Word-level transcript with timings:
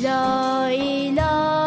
la 0.00 0.72
ilahe 0.72 1.61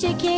çiçek 0.00 0.37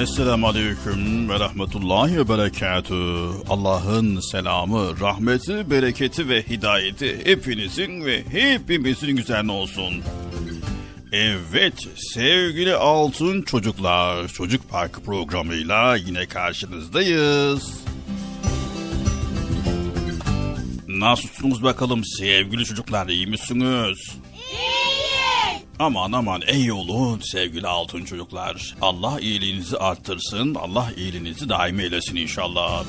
Esselamu 0.00 0.46
Aleyküm 0.46 1.28
ve 1.28 1.40
Rahmetullahi 1.40 2.18
ve 2.18 2.28
Berekatü. 2.28 2.94
Allah'ın 3.48 4.20
selamı, 4.20 5.00
rahmeti, 5.00 5.70
bereketi 5.70 6.28
ve 6.28 6.42
hidayeti 6.42 7.20
hepinizin 7.24 8.04
ve 8.04 8.24
hepimizin 8.30 9.16
üzerine 9.16 9.52
olsun. 9.52 10.02
Evet 11.12 11.88
sevgili 11.96 12.74
altın 12.74 13.42
çocuklar, 13.42 14.28
Çocuk 14.28 14.70
Parkı 14.70 15.02
programıyla 15.02 15.96
yine 15.96 16.26
karşınızdayız. 16.26 17.80
Nasılsınız 20.88 21.62
bakalım 21.62 22.04
sevgili 22.04 22.64
çocuklar, 22.64 23.08
iyi 23.08 23.26
misiniz? 23.26 24.16
Aman 25.80 26.12
aman 26.12 26.42
ey 26.46 26.72
olun 26.72 27.20
sevgili 27.20 27.66
altın 27.66 28.04
çocuklar. 28.04 28.74
Allah 28.82 29.20
iyiliğinizi 29.20 29.76
arttırsın, 29.78 30.54
Allah 30.54 30.88
iyiliğinizi 30.96 31.48
daim 31.48 31.80
eylesin 31.80 32.16
inşallah. 32.16 32.84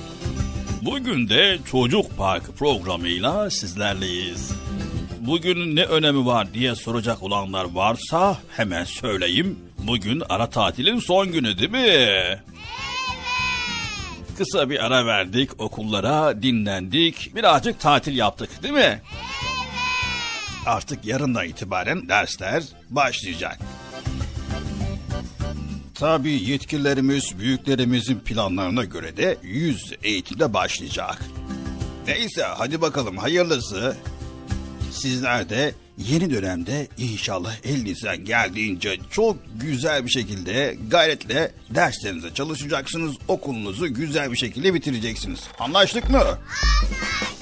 Bugün 0.81 1.29
de 1.29 1.57
Çocuk 1.71 2.17
Parkı 2.17 2.51
programıyla 2.51 3.49
sizlerleyiz. 3.49 4.51
Bugün 5.19 5.75
ne 5.75 5.83
önemi 5.83 6.25
var 6.25 6.53
diye 6.53 6.75
soracak 6.75 7.23
olanlar 7.23 7.65
varsa 7.73 8.38
hemen 8.49 8.83
söyleyeyim. 8.83 9.59
Bugün 9.77 10.23
ara 10.29 10.49
tatilin 10.49 10.99
son 10.99 11.31
günü 11.31 11.57
değil 11.57 11.71
mi? 11.71 12.39
Kısa 14.37 14.69
bir 14.69 14.85
ara 14.85 15.05
verdik 15.05 15.61
okullara, 15.61 16.41
dinlendik, 16.41 17.35
birazcık 17.35 17.79
tatil 17.79 18.17
yaptık 18.17 18.63
değil 18.63 18.73
mi? 18.73 19.01
Artık 20.65 21.05
yarından 21.05 21.47
itibaren 21.47 22.09
dersler 22.09 22.63
başlayacak. 22.89 23.59
Tabii 25.95 26.43
yetkililerimiz, 26.43 27.39
büyüklerimizin 27.39 28.19
planlarına 28.19 28.83
göre 28.83 29.17
de 29.17 29.37
yüz 29.43 29.93
eğitimde 30.03 30.53
başlayacak. 30.53 31.21
Neyse 32.07 32.43
hadi 32.43 32.81
bakalım 32.81 33.17
hayırlısı. 33.17 33.97
Sizler 34.91 35.49
de 35.49 35.73
yeni 35.97 36.31
dönemde 36.31 36.87
inşallah 36.97 37.53
elinizden 37.63 38.25
geldiğince 38.25 38.97
çok 39.11 39.37
güzel 39.61 40.05
bir 40.05 40.09
şekilde 40.09 40.77
gayretle 40.89 41.51
derslerinize 41.69 42.33
çalışacaksınız. 42.33 43.15
Okulunuzu 43.27 43.93
güzel 43.93 44.31
bir 44.31 44.37
şekilde 44.37 44.73
bitireceksiniz. 44.73 45.39
Anlaştık 45.59 46.09
mı? 46.09 46.23
Daha 46.23 47.40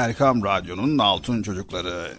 Erkam 0.00 0.44
Radyo'nun 0.44 0.98
altın 0.98 1.42
çocukları. 1.42 2.12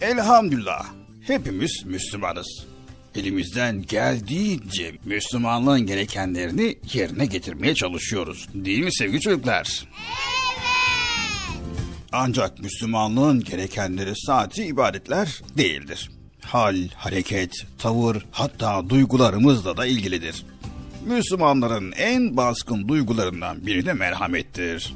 Elhamdülillah 0.00 0.86
hepimiz 1.26 1.82
Müslümanız. 1.86 2.66
Elimizden 3.14 3.82
geldiğince 3.82 4.92
Müslümanlığın 5.04 5.86
gerekenlerini 5.86 6.78
yerine 6.92 7.26
getirmeye 7.26 7.74
çalışıyoruz. 7.74 8.48
Değil 8.54 8.84
mi 8.84 8.94
sevgili 8.94 9.20
çocuklar? 9.20 9.88
Ancak 12.12 12.58
Müslümanlığın 12.58 13.44
gerekenleri 13.44 14.12
sadece 14.16 14.66
ibadetler 14.66 15.42
değildir. 15.56 16.10
Hal, 16.44 16.76
hareket, 16.96 17.52
tavır 17.78 18.26
hatta 18.30 18.90
duygularımızla 18.90 19.76
da 19.76 19.86
ilgilidir. 19.86 20.44
Müslümanların 21.06 21.92
en 21.92 22.36
baskın 22.36 22.88
duygularından 22.88 23.66
biri 23.66 23.86
de 23.86 23.92
merhamettir. 23.92 24.94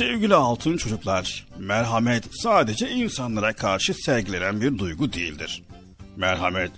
Sevgili 0.00 0.34
altın 0.34 0.76
çocuklar, 0.76 1.46
merhamet 1.58 2.24
sadece 2.30 2.90
insanlara 2.90 3.52
karşı 3.52 3.94
sergilenen 3.94 4.60
bir 4.60 4.78
duygu 4.78 5.12
değildir. 5.12 5.62
Merhamet, 6.16 6.70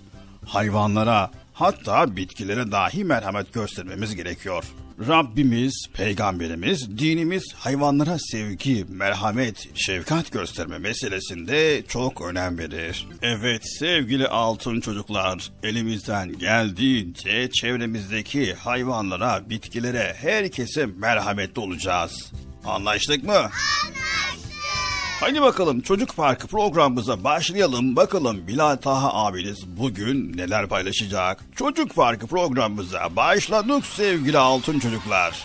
hayvanlara 0.45 1.31
hatta 1.53 2.15
bitkilere 2.15 2.71
dahi 2.71 3.03
merhamet 3.03 3.53
göstermemiz 3.53 4.15
gerekiyor. 4.15 4.63
Rabbimiz, 5.07 5.87
peygamberimiz, 5.93 6.97
dinimiz 6.97 7.53
hayvanlara 7.53 8.19
sevgi, 8.19 8.85
merhamet, 8.89 9.77
şefkat 9.77 10.31
gösterme 10.31 10.77
meselesinde 10.77 11.83
çok 11.87 12.21
önem 12.21 12.57
verir. 12.57 13.07
Evet 13.21 13.61
sevgili 13.79 14.27
altın 14.27 14.79
çocuklar, 14.79 15.51
elimizden 15.63 16.37
geldiğince 16.37 17.49
çevremizdeki 17.51 18.53
hayvanlara, 18.53 19.49
bitkilere, 19.49 20.15
herkese 20.17 20.85
merhametli 20.85 21.61
olacağız. 21.61 22.31
Anlaştık 22.65 23.23
mı? 23.23 23.49
Hadi 25.19 25.41
bakalım 25.41 25.81
Çocuk 25.81 26.15
Parkı 26.15 26.47
programımıza 26.47 27.23
başlayalım. 27.23 27.95
Bakalım 27.95 28.47
Bilal 28.47 28.75
Taha 28.75 29.13
abiniz 29.13 29.67
bugün 29.67 30.37
neler 30.37 30.67
paylaşacak? 30.67 31.39
Çocuk 31.55 31.95
Parkı 31.95 32.27
programımıza 32.27 33.15
başladık 33.15 33.85
sevgili 33.85 34.37
altın 34.37 34.79
çocuklar. 34.79 35.43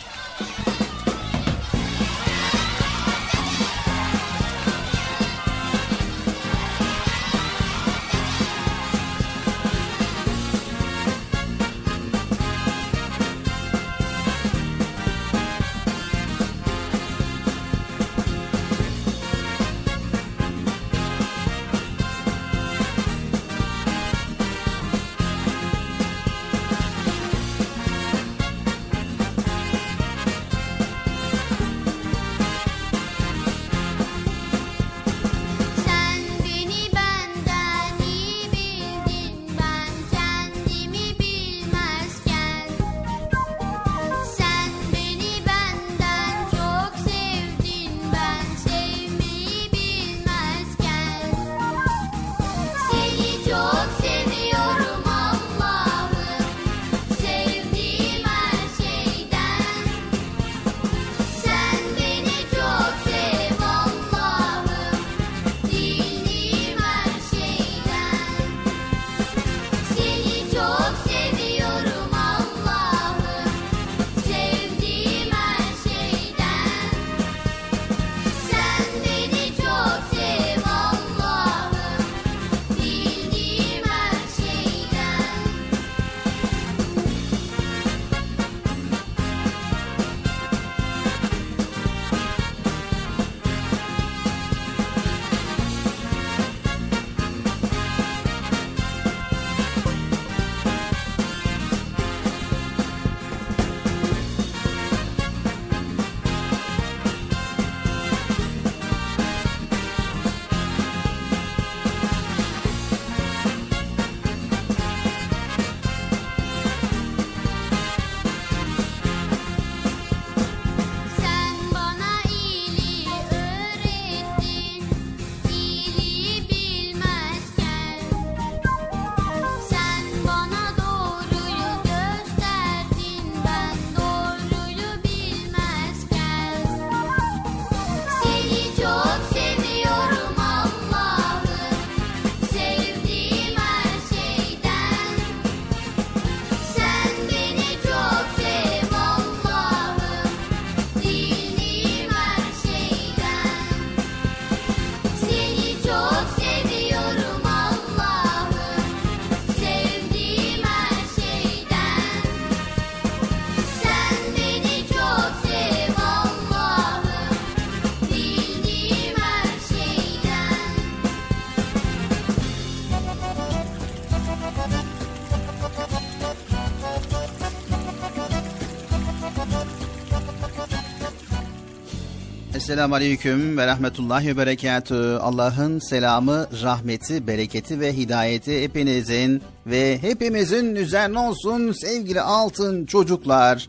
Esselamu 182.79 182.95
Aleyküm 182.95 183.59
ve 183.59 183.67
Rahmetullahi 183.67 184.27
ve 184.27 184.37
Berekatü. 184.37 185.19
Allah'ın 185.23 185.79
selamı, 185.79 186.47
rahmeti, 186.63 187.27
bereketi 187.27 187.81
ve 187.81 187.97
hidayeti 187.97 188.63
hepinizin 188.63 189.43
ve 189.67 189.99
hepimizin 190.03 190.75
üzerine 190.75 191.19
olsun 191.19 191.73
sevgili 191.73 192.21
altın 192.21 192.87
çocuklar. 192.87 193.69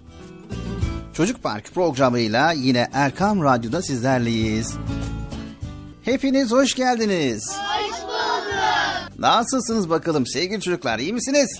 Çocuk 1.13 1.43
Park 1.43 1.73
programıyla 1.73 2.51
yine 2.51 2.89
Erkam 2.93 3.43
Radyo'da 3.43 3.81
sizlerleyiz. 3.81 4.73
Hepiniz 6.01 6.51
hoş 6.51 6.73
geldiniz. 6.73 7.49
Hoş 7.49 8.01
bulduk. 8.01 9.19
Nasılsınız 9.19 9.89
bakalım 9.89 10.27
sevgili 10.27 10.61
çocuklar 10.61 10.99
iyi 10.99 11.13
misiniz? 11.13 11.59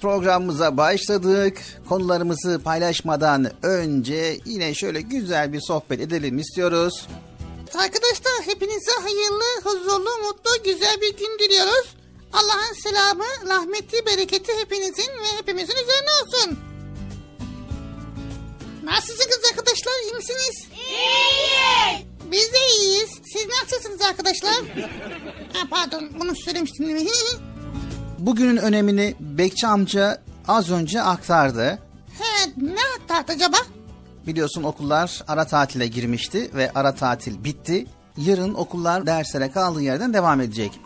Programımıza 0.00 0.76
başladık. 0.76 1.58
Konularımızı 1.88 2.60
paylaşmadan 2.64 3.50
önce 3.62 4.38
yine 4.44 4.74
şöyle 4.74 5.00
güzel 5.00 5.52
bir 5.52 5.60
sohbet 5.60 6.00
edelim 6.00 6.38
istiyoruz. 6.38 7.06
Arkadaşlar 7.74 8.32
hepinize 8.46 8.92
hayırlı, 9.02 9.60
huzurlu, 9.64 10.10
mutlu, 10.22 10.62
güzel 10.64 11.00
bir 11.00 11.16
gün 11.16 11.38
diliyoruz. 11.38 11.96
Allah'ın 12.32 12.74
selamı, 12.82 13.24
rahmeti, 13.48 14.06
bereketi 14.06 14.52
hepinizin 14.60 15.08
ve 15.08 15.38
hepimizin 15.38 15.74
üzerine 15.74 16.10
olsun. 16.22 16.58
Nasılsınız 18.84 19.40
arkadaşlar? 19.50 19.92
İyi 20.04 20.14
misiniz? 20.14 20.68
İyiyiz. 20.88 22.06
Biz 22.30 22.52
de 22.52 22.58
iyiyiz. 22.80 23.10
Siz 23.32 23.46
nasılsınız 23.48 24.02
arkadaşlar? 24.02 24.54
ha, 25.52 25.66
pardon 25.70 26.10
bunu 26.20 26.36
söylemiştim? 26.36 26.86
Bugünün 28.26 28.56
önemini 28.56 29.14
Bekçi 29.20 29.66
amca 29.66 30.22
az 30.48 30.70
önce 30.70 31.02
aktardı. 31.02 31.78
He, 32.18 32.50
ne 32.56 32.80
aktardı 33.00 33.32
acaba? 33.32 33.56
Biliyorsun 34.26 34.62
okullar 34.62 35.24
ara 35.28 35.44
tatile 35.46 35.86
girmişti 35.86 36.50
ve 36.54 36.72
ara 36.74 36.94
tatil 36.94 37.44
bitti. 37.44 37.86
Yarın 38.16 38.54
okullar 38.54 39.06
derslere 39.06 39.50
kaldığı 39.50 39.82
yerden 39.82 40.14
devam 40.14 40.40
edecek. 40.40 40.80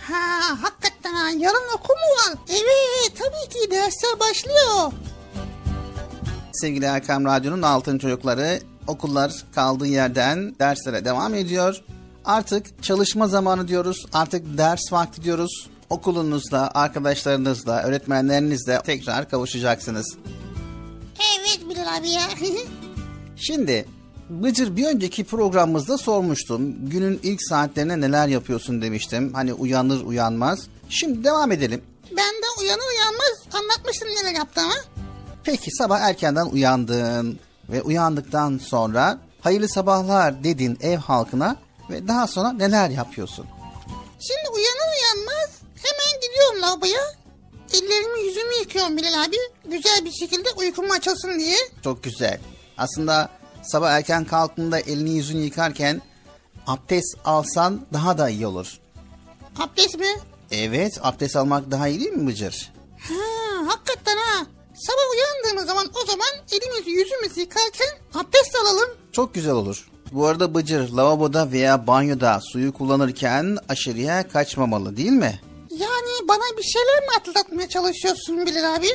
Ha, 0.00 0.62
hakikaten 0.62 1.12
ha, 1.14 1.28
yarın 1.38 1.68
okul 1.74 1.94
mu 1.94 2.32
var? 2.32 2.38
Evet, 2.48 3.18
tabii 3.18 3.60
ki 3.60 3.70
dersler 3.70 4.20
başlıyor. 4.20 4.92
Sevgili 6.52 6.84
Erkam 6.84 7.24
Radyo'nun 7.24 7.62
altın 7.62 7.98
çocukları 7.98 8.60
okullar 8.86 9.32
kaldığı 9.54 9.86
yerden 9.86 10.54
derslere 10.58 11.04
devam 11.04 11.34
ediyor. 11.34 11.82
Artık 12.24 12.82
çalışma 12.82 13.28
zamanı 13.28 13.68
diyoruz. 13.68 14.06
Artık 14.12 14.58
ders 14.58 14.92
vakti 14.92 15.22
diyoruz. 15.22 15.70
Okulunuzla, 15.90 16.70
arkadaşlarınızla, 16.74 17.82
öğretmenlerinizle 17.82 18.80
tekrar 18.84 19.28
kavuşacaksınız. 19.30 20.16
Evet 21.38 21.60
Bilal 21.68 21.96
abi 21.96 22.10
ya. 22.10 22.22
Şimdi 23.36 23.86
Bıcır 24.30 24.76
bir 24.76 24.86
önceki 24.86 25.24
programımızda 25.24 25.98
sormuştum. 25.98 26.90
Günün 26.90 27.20
ilk 27.22 27.42
saatlerine 27.42 28.00
neler 28.00 28.28
yapıyorsun 28.28 28.82
demiştim. 28.82 29.32
Hani 29.32 29.52
uyanır 29.52 30.04
uyanmaz. 30.04 30.66
Şimdi 30.88 31.24
devam 31.24 31.52
edelim. 31.52 31.82
ben 32.10 32.34
de 32.34 32.60
uyanır 32.60 32.82
uyanmaz 32.96 33.62
anlatmıştım 33.62 34.08
neler 34.08 34.38
yaptığımı. 34.38 34.74
Peki 35.44 35.70
sabah 35.70 36.00
erkenden 36.00 36.46
uyandın 36.46 37.38
ve 37.68 37.82
uyandıktan 37.82 38.58
sonra 38.58 39.18
hayırlı 39.40 39.68
sabahlar 39.68 40.44
dedin 40.44 40.78
ev 40.80 40.96
halkına 40.96 41.56
ve 41.90 42.08
daha 42.08 42.26
sonra 42.26 42.52
neler 42.52 42.90
yapıyorsun? 42.90 43.46
Şimdi 44.20 44.48
uyanır 44.54 44.96
uyanmaz 44.96 45.50
hemen 45.82 46.20
gidiyorum 46.20 46.62
lavaboya. 46.62 47.00
Ellerimi 47.74 48.20
yüzümü 48.26 48.54
yıkıyorum 48.60 48.96
Bilal 48.96 49.24
abi. 49.24 49.36
Güzel 49.64 50.04
bir 50.04 50.12
şekilde 50.12 50.48
uykum 50.56 50.90
açılsın 50.90 51.38
diye. 51.38 51.56
Çok 51.84 52.02
güzel. 52.04 52.40
Aslında 52.78 53.28
sabah 53.62 53.90
erken 53.90 54.24
kalktığında 54.24 54.80
elini 54.80 55.10
yüzünü 55.10 55.40
yıkarken 55.40 56.02
abdest 56.66 57.16
alsan 57.24 57.86
daha 57.92 58.18
da 58.18 58.28
iyi 58.30 58.46
olur. 58.46 58.78
Abdest 59.58 59.98
mi? 59.98 60.06
Evet 60.50 60.98
abdest 61.02 61.36
almak 61.36 61.70
daha 61.70 61.88
iyi 61.88 62.00
değil 62.00 62.12
mi 62.12 62.26
Bıcır? 62.26 62.72
Ha, 63.08 63.14
hakikaten 63.66 64.16
ha. 64.16 64.46
Sabah 64.74 65.02
uyandığımız 65.14 65.66
zaman 65.66 65.86
o 66.02 66.06
zaman 66.06 66.28
elimizi 66.52 66.90
yüzümüzü 66.90 67.40
yıkarken 67.40 67.88
abdest 68.14 68.56
alalım. 68.62 68.88
Çok 69.12 69.34
güzel 69.34 69.52
olur. 69.52 69.88
Bu 70.12 70.26
arada 70.26 70.54
Bıcır 70.54 70.88
lavaboda 70.88 71.52
veya 71.52 71.86
banyoda 71.86 72.40
suyu 72.52 72.72
kullanırken 72.72 73.58
aşırıya 73.68 74.28
kaçmamalı 74.28 74.96
değil 74.96 75.10
mi? 75.12 75.40
Yani 75.80 76.28
bana 76.28 76.58
bir 76.58 76.62
şeyler 76.62 77.00
mi 77.00 77.08
hatırlatmaya 77.14 77.68
çalışıyorsun 77.68 78.46
Bilal 78.46 78.74
abi? 78.74 78.88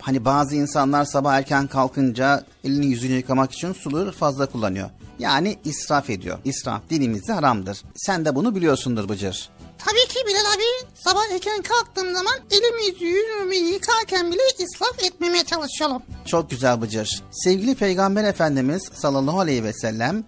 Hani 0.00 0.24
bazı 0.24 0.56
insanlar 0.56 1.04
sabah 1.04 1.34
erken 1.34 1.66
kalkınca 1.66 2.44
elini 2.64 2.86
yüzünü 2.86 3.12
yıkamak 3.12 3.52
için 3.52 3.72
suları 3.72 4.12
fazla 4.12 4.46
kullanıyor. 4.46 4.90
Yani 5.18 5.58
israf 5.64 6.10
ediyor. 6.10 6.38
İsraf 6.44 6.90
dinimizde 6.90 7.32
haramdır. 7.32 7.82
Sen 7.96 8.24
de 8.24 8.34
bunu 8.34 8.54
biliyorsundur 8.54 9.08
Bıcır. 9.08 9.48
Tabii 9.78 10.08
ki 10.08 10.18
Bilal 10.26 10.54
abi. 10.54 10.88
Sabah 10.94 11.22
erken 11.32 11.62
kalktığım 11.62 12.14
zaman 12.14 12.34
elimi 12.50 13.10
yüzümü 13.10 13.54
yıkarken 13.54 14.32
bile 14.32 14.42
israf 14.58 15.02
etmemeye 15.04 15.44
çalışıyorum. 15.44 16.02
Çok 16.26 16.50
güzel 16.50 16.80
Bıcır. 16.80 17.22
Sevgili 17.30 17.74
Peygamber 17.74 18.24
Efendimiz 18.24 18.82
sallallahu 18.94 19.40
aleyhi 19.40 19.64
ve 19.64 19.72
sellem 19.72 20.24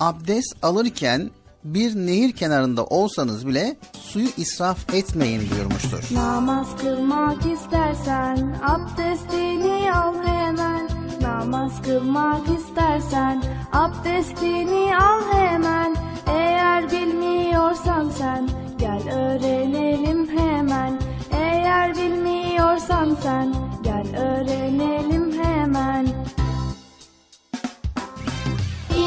abdest 0.00 0.54
alırken 0.62 1.30
bir 1.64 1.96
nehir 1.96 2.32
kenarında 2.32 2.84
olsanız 2.84 3.46
bile 3.46 3.76
suyu 4.00 4.28
israf 4.36 4.94
etmeyin 4.94 5.50
buyurmuştur. 5.50 6.14
Namaz 6.14 6.76
kılmak 6.80 7.46
istersen 7.46 8.60
abdestini 8.62 9.92
al 9.94 10.14
hemen. 10.24 10.88
Namaz 11.22 11.82
kılmak 11.82 12.42
istersen 12.58 13.42
abdestini 13.72 14.96
al 14.96 15.20
hemen. 15.32 15.96
Eğer 16.26 16.90
bilmiyorsan 16.90 18.10
sen 18.18 18.48
gel 18.78 19.14
öğrenelim 19.14 20.38
hemen. 20.38 21.00
Eğer 21.32 21.96
bilmiyorsan 21.96 23.16
sen 23.22 23.54
gel 23.82 24.06
öğrenelim 24.16 25.44
hemen. 25.44 26.06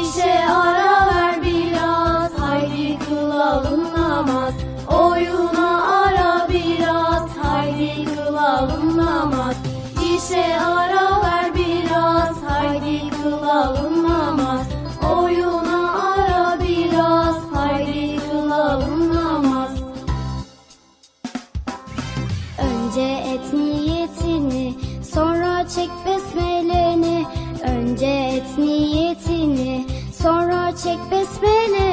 İşe 0.02 0.48
ara 0.48 1.03
namaz 4.14 4.54
Oyuna 4.88 5.70
ara 6.02 6.48
biraz 6.48 7.28
haydi 7.42 8.04
kılalım 8.14 8.96
namaz 8.96 9.56
İşe 10.14 10.60
ara 10.60 11.22
ver 11.22 11.54
biraz 11.54 12.42
haydi 12.48 13.10
kılalım 13.22 14.08
namaz 14.08 14.66
ara 16.12 16.58
biraz 16.60 17.36
haydi 17.54 18.20
kılalım 18.30 19.14
Önce 22.58 23.22
et 23.34 23.52
sonra 25.14 25.68
çek. 25.68 25.90
Önce 27.64 28.06
et 28.06 28.58
niyetini, 28.58 29.86
sonra 30.22 30.76
çek 30.76 30.98
besmeleni. 31.10 31.83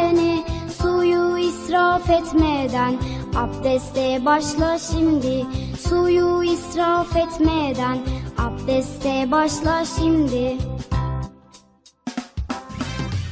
İsraf 1.71 2.09
etmeden 2.09 2.95
abdeste 3.35 4.25
başla 4.25 4.79
şimdi. 4.79 5.45
Suyu 5.87 6.43
israf 6.43 7.15
etmeden 7.15 7.97
abdeste 8.37 9.31
başla 9.31 9.83
şimdi. 9.85 10.57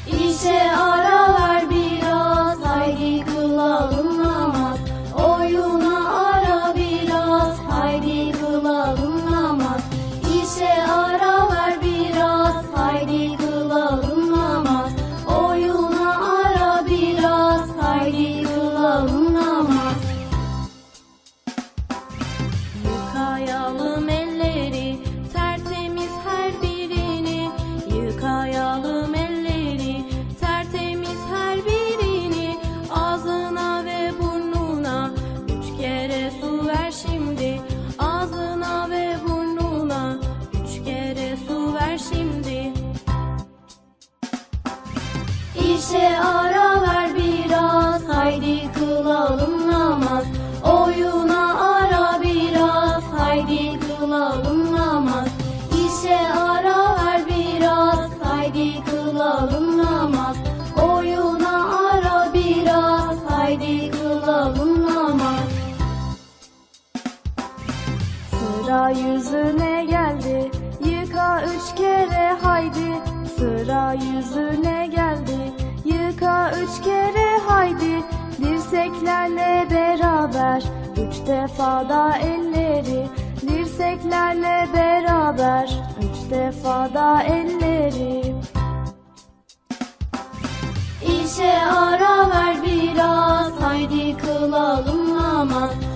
İşe 0.07 0.71
ara 0.71 1.33
ver 1.33 1.69
biraz 1.69 2.59
haydi 2.65 3.25
kılalım 3.25 4.08
Yüzüne 73.93 74.87
geldi. 74.87 75.39
Yıka 75.85 76.51
üç 76.51 76.83
kere 76.83 77.37
haydi. 77.47 78.03
Dirseklerle 78.41 79.67
beraber. 79.71 80.63
Üç 80.97 81.27
defa 81.27 81.89
da 81.89 82.17
elleri. 82.17 83.07
Dirseklerle 83.41 84.67
beraber. 84.73 85.69
Üç 85.99 86.31
defa 86.31 86.93
da 86.93 87.23
elleri. 87.23 88.35
İşe 91.01 91.53
ara 91.61 92.29
ver 92.29 92.55
biraz. 92.65 93.61
Haydi 93.61 94.17
kılalım 94.17 95.17
namaz 95.17 95.88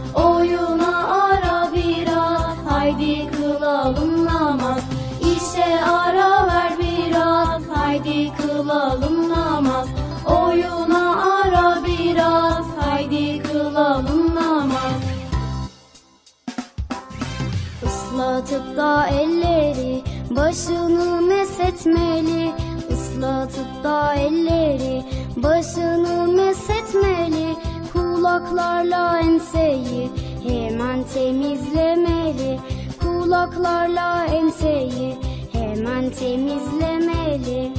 Islatıp 18.54 18.78
da 18.78 19.08
elleri 19.08 20.04
başını 20.30 21.22
mesetmeli. 21.22 22.52
Islatıp 22.90 23.84
da 23.84 24.14
elleri 24.14 25.04
başını 25.36 26.28
mesetmeli. 26.28 27.56
Kulaklarla 27.94 29.20
enseyi 29.20 30.10
hemen 30.44 31.04
temizlemeli. 31.04 32.60
Kulaklarla 33.02 34.26
enseyi 34.26 35.18
hemen 35.54 36.10
temizlemeli. 36.10 37.74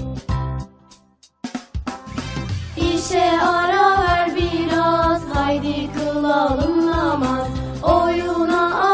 İşe 2.76 3.40
ara 3.42 4.02
ver 4.02 4.36
biraz 4.36 5.22
Haydi 5.34 5.90
kılalım 5.92 6.86
namaz. 6.86 7.48
Oyuna 7.82 8.74
ara 8.74 8.93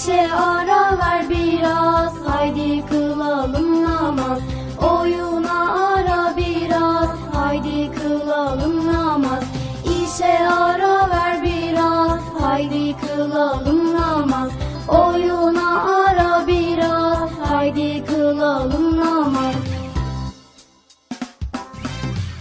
İşe 0.00 0.32
ara 0.32 0.98
ver 0.98 1.28
biraz 1.30 2.12
Haydi 2.26 2.86
kılalım 2.86 3.84
namaz 3.84 4.38
Oyuna 4.82 5.72
ara 5.72 6.36
biraz 6.36 7.08
Haydi 7.32 7.90
kılalım 7.92 8.92
namaz 8.92 9.44
İşe 9.84 10.48
ara 10.48 11.10
ver 11.10 11.42
biraz 11.42 12.20
Haydi 12.40 12.96
kılalım 12.96 13.94
namaz 13.94 14.50
Oyuna 14.88 15.82
ara 15.82 16.46
biraz 16.46 17.30
Haydi 17.48 18.04
kılalım 18.04 19.00
namaz 19.00 19.54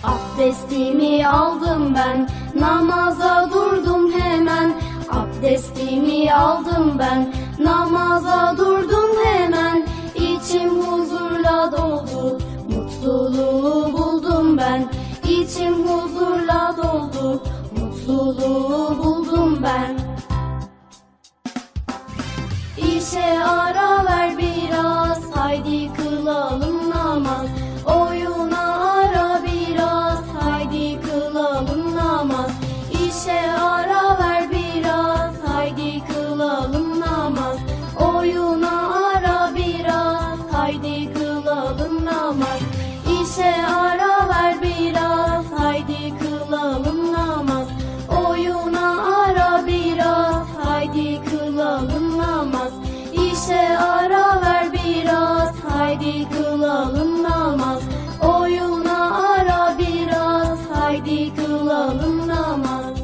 Abdestimi 0.03 1.27
aldım 1.27 1.95
ben, 1.95 2.29
namaza 2.61 3.49
durdum 3.53 4.11
hemen. 4.11 4.73
Abdestimi 5.11 6.33
aldım 6.33 6.95
ben, 6.99 7.33
namaza 7.59 8.55
durdum 8.57 9.09
hemen. 9.23 9.87
İçim 10.15 10.69
huzurla 10.69 11.71
doldu, 11.71 12.39
mutluluğu 12.69 13.93
buldum 13.93 14.57
ben. 14.57 14.91
İçim 15.29 15.73
huzurla 15.73 16.75
doldu, 16.77 17.43
mutluluğu 17.79 18.97
buldum 19.03 19.59
ben. 19.63 19.99
İşe 22.77 23.43
ara 23.43 24.05
ver 24.05 24.37
biraz 24.37 25.19
Haydi 25.49 25.93
kılalım 25.93 26.68
Haydi 55.99 56.29
kılalım 56.29 57.23
namaz 57.23 57.83
Oyuna 58.21 59.19
ara 59.29 59.77
biraz 59.79 60.59
Haydi 60.73 61.35
kılalım 61.35 62.27
namaz 62.27 62.97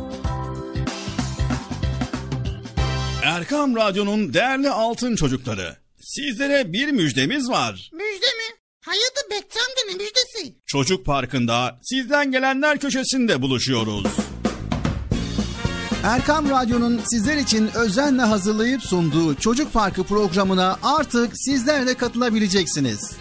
Erkam 3.24 3.76
Radyo'nun 3.76 4.34
değerli 4.34 4.70
altın 4.70 5.16
çocukları. 5.16 5.76
Sizlere 6.02 6.74
bir 6.74 6.92
müjdemiz 6.92 7.50
var. 7.50 7.90
Müjde 7.94 8.26
mi? 8.26 8.56
Hayırdır 8.82 9.32
Bekçi 9.32 9.60
amca 9.60 9.82
ne 9.88 9.94
müjdesi? 10.04 10.56
Çocuk 10.66 11.06
Parkı'nda 11.06 11.80
sizden 11.82 12.32
gelenler 12.32 12.80
köşesinde 12.80 13.42
buluşuyoruz. 13.42 14.08
Erkam 16.06 16.50
Radyo'nun 16.50 17.02
sizler 17.06 17.38
için 17.38 17.70
özenle 17.76 18.22
hazırlayıp 18.22 18.84
sunduğu 18.84 19.36
Çocuk 19.36 19.74
Parkı 19.74 20.04
programına 20.04 20.78
artık 20.84 21.32
sizler 21.38 21.88
de 21.88 21.94
katılabileceksiniz. 21.94 23.16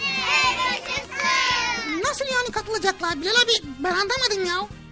Nasıl 2.04 2.24
yani 2.24 2.50
katılacaklar 2.52 3.20
Bilal 3.20 3.30
abi? 3.30 3.68
Ben 3.78 3.90
anlamadım 3.90 4.44
ya. 4.46 4.83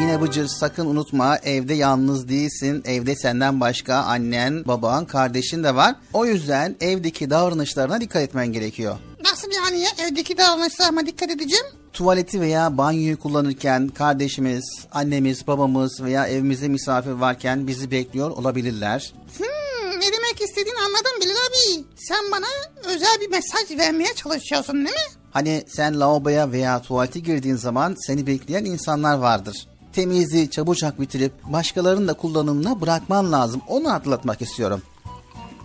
Yine 0.00 0.20
Bıcır 0.20 0.46
sakın 0.46 0.86
unutma 0.86 1.38
evde 1.38 1.74
yalnız 1.74 2.28
değilsin. 2.28 2.82
Evde 2.86 3.16
senden 3.16 3.60
başka 3.60 3.94
annen, 3.94 4.64
baban, 4.66 5.04
kardeşin 5.06 5.64
de 5.64 5.74
var. 5.74 5.94
O 6.12 6.26
yüzden 6.26 6.76
evdeki 6.80 7.30
davranışlarına 7.30 8.00
dikkat 8.00 8.22
etmen 8.22 8.46
gerekiyor. 8.52 8.98
Nasıl 9.24 9.48
yani 9.52 9.80
ya? 9.80 9.90
Evdeki 10.06 10.38
davranışlarıma 10.38 11.06
dikkat 11.06 11.30
edeceğim. 11.30 11.64
Tuvaleti 11.92 12.40
veya 12.40 12.78
banyoyu 12.78 13.18
kullanırken 13.18 13.88
kardeşimiz, 13.88 14.64
annemiz, 14.92 15.46
babamız 15.46 16.02
veya 16.02 16.26
evimizde 16.26 16.68
misafir 16.68 17.10
varken 17.10 17.66
bizi 17.66 17.90
bekliyor 17.90 18.30
olabilirler. 18.30 19.12
Hmm, 19.38 20.00
ne 20.00 20.06
demek 20.12 20.40
istediğini 20.48 20.78
anladım 20.78 21.20
Bilal 21.20 21.30
abi. 21.32 21.84
Sen 21.96 22.32
bana 22.32 22.46
özel 22.94 23.20
bir 23.20 23.28
mesaj 23.30 23.78
vermeye 23.78 24.14
çalışıyorsun 24.14 24.76
değil 24.76 24.96
mi? 24.96 25.20
Hani 25.30 25.64
sen 25.68 26.00
lavaboya 26.00 26.52
veya 26.52 26.82
tuvalete 26.82 27.20
girdiğin 27.20 27.56
zaman 27.56 27.96
seni 28.06 28.26
bekleyen 28.26 28.64
insanlar 28.64 29.18
vardır. 29.18 29.66
Temizliği 29.92 30.50
çabucak 30.50 31.00
bitirip 31.00 31.32
başkalarının 31.44 32.08
da 32.08 32.14
kullanımına 32.14 32.80
bırakman 32.80 33.32
lazım. 33.32 33.62
Onu 33.68 33.90
hatırlatmak 33.92 34.42
istiyorum. 34.42 34.82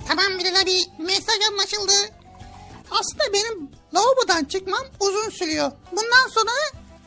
Tamam 0.07 0.39
Bilal 0.39 0.61
abi 0.61 0.77
mesaj 0.99 1.37
anlaşıldı. 1.51 1.93
Aslında 2.91 3.33
benim 3.33 3.69
lavabodan 3.95 4.43
çıkmam 4.45 4.83
uzun 4.99 5.29
sürüyor. 5.29 5.71
Bundan 5.91 6.29
sonra 6.33 6.51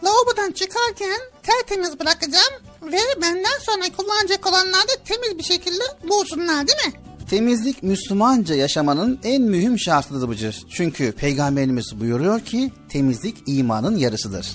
lavabodan 0.04 0.52
çıkarken 0.52 1.20
tertemiz 1.42 2.00
bırakacağım 2.00 2.54
ve 2.83 2.98
benden 3.22 3.59
sonra 3.61 3.85
kullanacak 3.96 4.46
olanlar 4.46 4.83
da 4.83 4.92
temiz 5.04 5.38
bir 5.38 5.42
şekilde 5.42 5.83
bulsunlar 6.09 6.66
değil 6.68 6.87
mi? 6.87 6.92
Temizlik 7.31 7.83
Müslümanca 7.83 8.54
yaşamanın 8.54 9.20
en 9.24 9.42
mühim 9.42 9.78
şartıdır 9.78 10.28
Bıcır. 10.28 10.64
Çünkü 10.70 11.12
Peygamberimiz 11.12 12.00
buyuruyor 12.00 12.40
ki 12.40 12.72
temizlik 12.88 13.37
imanın 13.46 13.96
yarısıdır. 13.96 14.46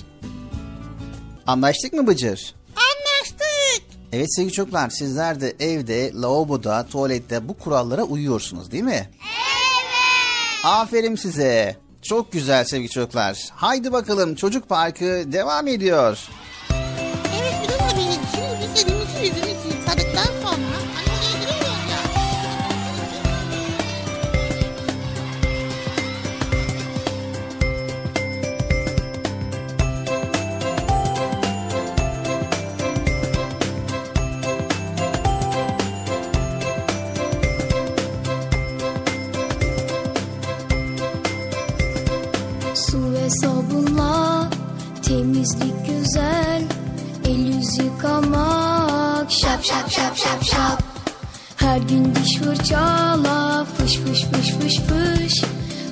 Anlaştık 1.46 1.92
mı 1.92 2.06
Bıcır? 2.06 2.54
Anlaştık. 2.76 3.84
Evet 4.12 4.34
sevgili 4.36 4.52
çocuklar 4.52 4.90
sizler 4.90 5.40
de 5.40 5.54
evde, 5.60 6.12
lavaboda, 6.14 6.86
tuvalette 6.86 7.48
bu 7.48 7.58
kurallara 7.58 8.02
uyuyorsunuz 8.02 8.70
değil 8.70 8.84
mi? 8.84 9.10
Evet. 9.20 10.64
Aferin 10.64 11.16
size. 11.16 11.76
Çok 12.02 12.32
güzel 12.32 12.64
sevgili 12.64 12.90
çocuklar. 12.90 13.48
Haydi 13.54 13.92
bakalım 13.92 14.34
çocuk 14.34 14.68
parkı 14.68 15.04
devam 15.32 15.66
ediyor. 15.66 16.18
Şap 49.64 49.90
şap 49.90 50.16
şap 50.16 50.44
şap. 50.44 50.82
Her 51.56 51.78
gün 51.78 52.14
diş 52.14 52.38
fırçala 52.38 53.64
fış 53.64 53.96
fış 53.96 54.24
fış 54.24 54.50
fış 54.50 54.76
fış. 54.80 55.44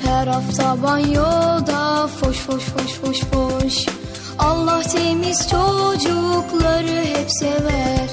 Her 0.05 0.27
hafta 0.27 0.83
banyoda 0.83 2.07
foş 2.07 2.37
foş 2.37 2.65
foş 2.65 2.93
foş 2.93 3.21
foş. 3.21 3.87
Allah 4.39 4.83
temiz 4.83 5.49
çocukları 5.49 7.05
hep 7.05 7.31
sever. 7.31 8.09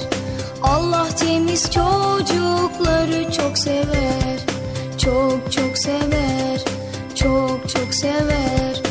Allah 0.62 1.08
temiz 1.16 1.62
çocukları 1.62 3.32
çok 3.32 3.58
sever. 3.58 4.38
Çok 4.98 5.52
çok 5.52 5.78
sever. 5.78 6.60
Çok 7.14 7.68
çok 7.68 7.94
sever 7.94 8.89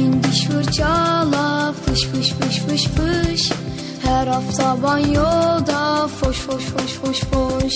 gün 0.00 0.22
diş 0.22 0.44
fırçala 0.44 1.72
fış 1.72 2.02
fış 2.04 2.32
fış 2.32 2.58
fış 2.58 2.84
fış. 2.84 3.52
Her 4.04 4.26
hafta 4.26 4.82
banyoda 4.82 6.08
foş 6.08 6.36
foş 6.36 6.64
foş 6.64 6.92
foş 6.92 7.20
foş. 7.20 7.74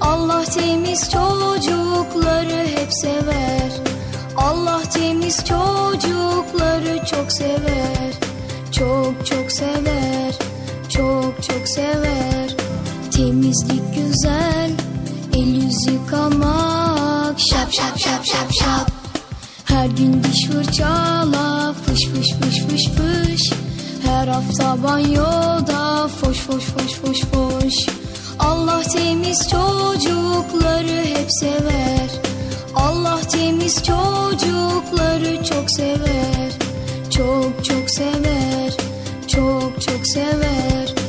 Allah 0.00 0.44
temiz 0.44 1.10
çocukları 1.10 2.66
hep 2.76 2.88
sever. 2.90 3.70
Allah 4.36 4.82
temiz 4.94 5.36
çocukları 5.36 7.06
çok 7.06 7.32
sever. 7.32 8.12
Çok 8.72 9.26
çok 9.26 9.52
sever. 9.52 10.32
Çok 10.88 11.42
çok 11.42 11.68
sever. 11.68 12.56
Temizlik 13.10 13.94
güzel 13.94 14.70
El 15.34 15.64
yüz 15.64 15.86
yıkamak 15.86 17.40
Şap 17.40 17.72
şap 17.72 17.98
şap 17.98 18.24
şap 18.24 18.50
şap 18.60 18.91
Her 19.82 19.88
gün 19.88 20.22
diş 20.24 20.46
fırçala 20.46 21.74
Fış 21.86 22.06
fış 22.06 22.28
fış 22.32 22.58
fış 22.58 22.84
fış. 22.84 23.52
Her 24.02 24.28
hafta 24.28 24.82
banyoda 24.82 26.08
Foş 26.08 26.38
foş 26.38 26.64
foş 26.64 26.92
foş 26.92 27.20
foş. 27.20 27.74
Allah 28.38 28.82
temiz 28.82 29.38
çocukları 29.38 31.04
hep 31.04 31.26
sever. 31.28 32.10
Allah 32.74 33.20
temiz 33.20 33.74
çocukları 33.74 35.44
çok 35.44 35.70
sever. 35.70 36.52
Çok 37.10 37.64
çok 37.64 37.90
sever. 37.90 38.76
Çok 39.28 39.82
çok 39.82 40.06
sever 40.06 41.01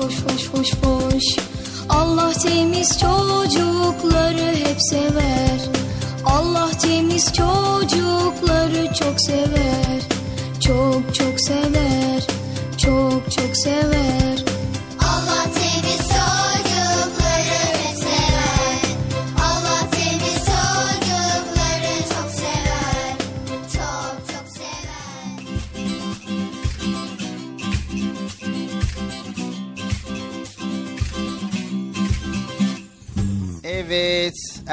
foş 0.00 0.14
foş 0.14 0.44
foş 0.44 0.70
foş. 0.70 1.24
Allah 1.88 2.32
temiz 2.32 2.98
çocukları 3.00 3.19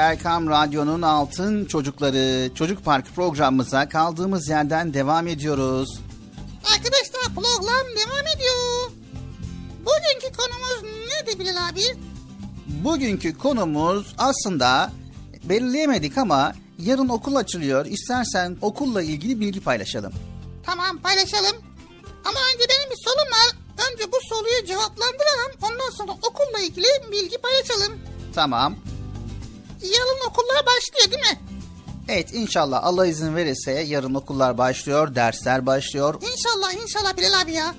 Erkam 0.08 0.50
Radyo'nun 0.50 1.02
Altın 1.02 1.64
Çocukları 1.64 2.54
Çocuk 2.54 2.84
Park 2.84 3.14
programımıza 3.16 3.88
kaldığımız 3.88 4.48
yerden 4.48 4.94
devam 4.94 5.26
ediyoruz. 5.26 6.00
Arkadaşlar 6.74 7.34
program 7.34 7.86
devam 7.96 8.26
ediyor. 8.36 8.90
Bugünkü 9.80 10.36
konumuz 10.36 10.82
nedir 11.08 11.38
Bilal 11.38 11.68
abi? 11.68 11.80
Bugünkü 12.66 13.38
konumuz 13.38 14.14
aslında 14.18 14.92
belirleyemedik 15.44 16.18
ama 16.18 16.52
yarın 16.78 17.08
okul 17.08 17.36
açılıyor. 17.36 17.86
İstersen 17.86 18.56
okulla 18.60 19.02
ilgili 19.02 19.40
bilgi 19.40 19.60
paylaşalım. 19.60 20.12
Tamam 20.66 20.98
paylaşalım. 20.98 21.56
Ama 22.24 22.38
önce 22.54 22.64
benim 22.68 22.90
bir 22.90 22.98
sorum 23.04 23.32
var. 23.32 23.56
Önce 23.90 24.12
bu 24.12 24.16
soruyu 24.28 24.66
cevaplandıralım. 24.66 25.52
Ondan 25.62 25.90
sonra 25.90 26.12
okulla 26.12 26.60
ilgili 26.60 26.86
bilgi 27.12 27.38
paylaşalım. 27.38 27.98
Tamam. 28.34 28.76
Yarın 29.82 30.28
okullar 30.30 30.66
başlıyor 30.66 31.10
değil 31.10 31.32
mi? 31.34 31.40
Evet 32.08 32.32
inşallah 32.32 32.80
Allah 32.84 33.06
izin 33.06 33.36
verirse 33.36 33.72
yarın 33.72 34.14
okullar 34.14 34.58
başlıyor, 34.58 35.14
dersler 35.14 35.66
başlıyor. 35.66 36.14
İnşallah 36.22 36.82
inşallah 36.82 37.16
Bilal 37.16 37.40
abi 37.40 37.52
ya. 37.52 37.74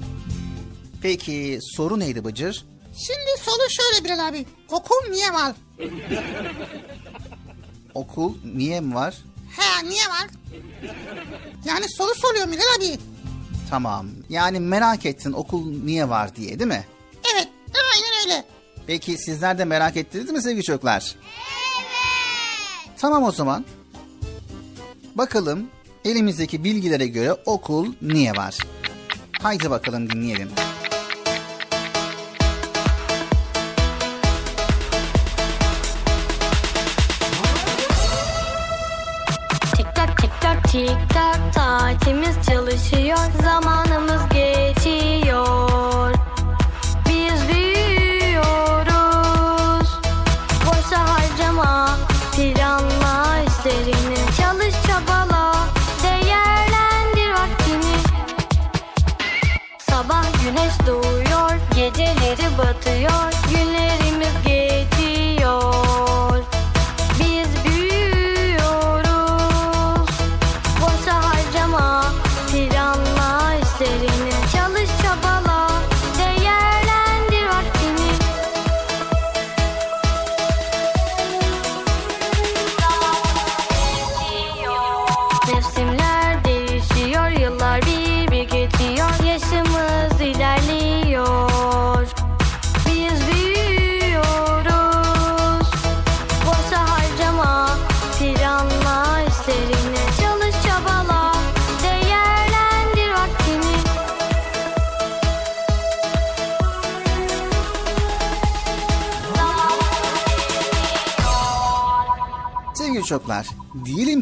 Peki 1.01 1.59
soru 1.75 1.99
neydi 1.99 2.25
Bıcır? 2.25 2.65
Şimdi 3.07 3.43
soru 3.43 3.69
şöyle 3.69 4.05
Bilal 4.05 4.27
abi. 4.27 4.45
Okul 4.69 5.09
niye 5.09 5.33
var? 5.33 5.53
Okul 7.93 8.33
niye 8.55 8.81
mi 8.81 8.95
var? 8.95 9.17
He 9.57 9.89
niye 9.89 10.07
var? 10.07 10.27
Yani 11.65 11.85
soru 11.97 12.15
soruyorum 12.15 12.51
Bilal 12.51 12.63
abi. 12.77 12.97
Tamam. 13.69 14.07
Yani 14.29 14.59
merak 14.59 15.05
ettin 15.05 15.31
okul 15.31 15.71
niye 15.83 16.09
var 16.09 16.35
diye 16.35 16.59
değil 16.59 16.69
mi? 16.69 16.85
Evet 17.33 17.47
aynen 17.73 18.23
öyle. 18.25 18.45
Peki 18.87 19.17
sizler 19.17 19.57
de 19.57 19.65
merak 19.65 19.97
ettiniz 19.97 20.29
mi 20.31 20.41
sevgili 20.41 20.63
çocuklar? 20.63 21.15
Evet. 21.53 21.58
Tamam 22.99 23.23
o 23.23 23.31
zaman. 23.31 23.65
Bakalım 25.15 25.67
elimizdeki 26.05 26.63
bilgilere 26.63 27.07
göre 27.07 27.33
okul 27.45 27.93
niye 28.01 28.31
var? 28.31 28.57
Haydi 29.41 29.69
bakalım 29.69 30.09
dinleyelim. 30.09 30.49
Tik 39.75 39.95
tak 41.13 41.53
saatimiz 41.55 42.35
çalışıyor 42.49 43.17
zamanımız 43.43 44.21
geçiyor 44.33 45.68
but 62.61 62.81
to 62.81 63.05
are 63.05 63.38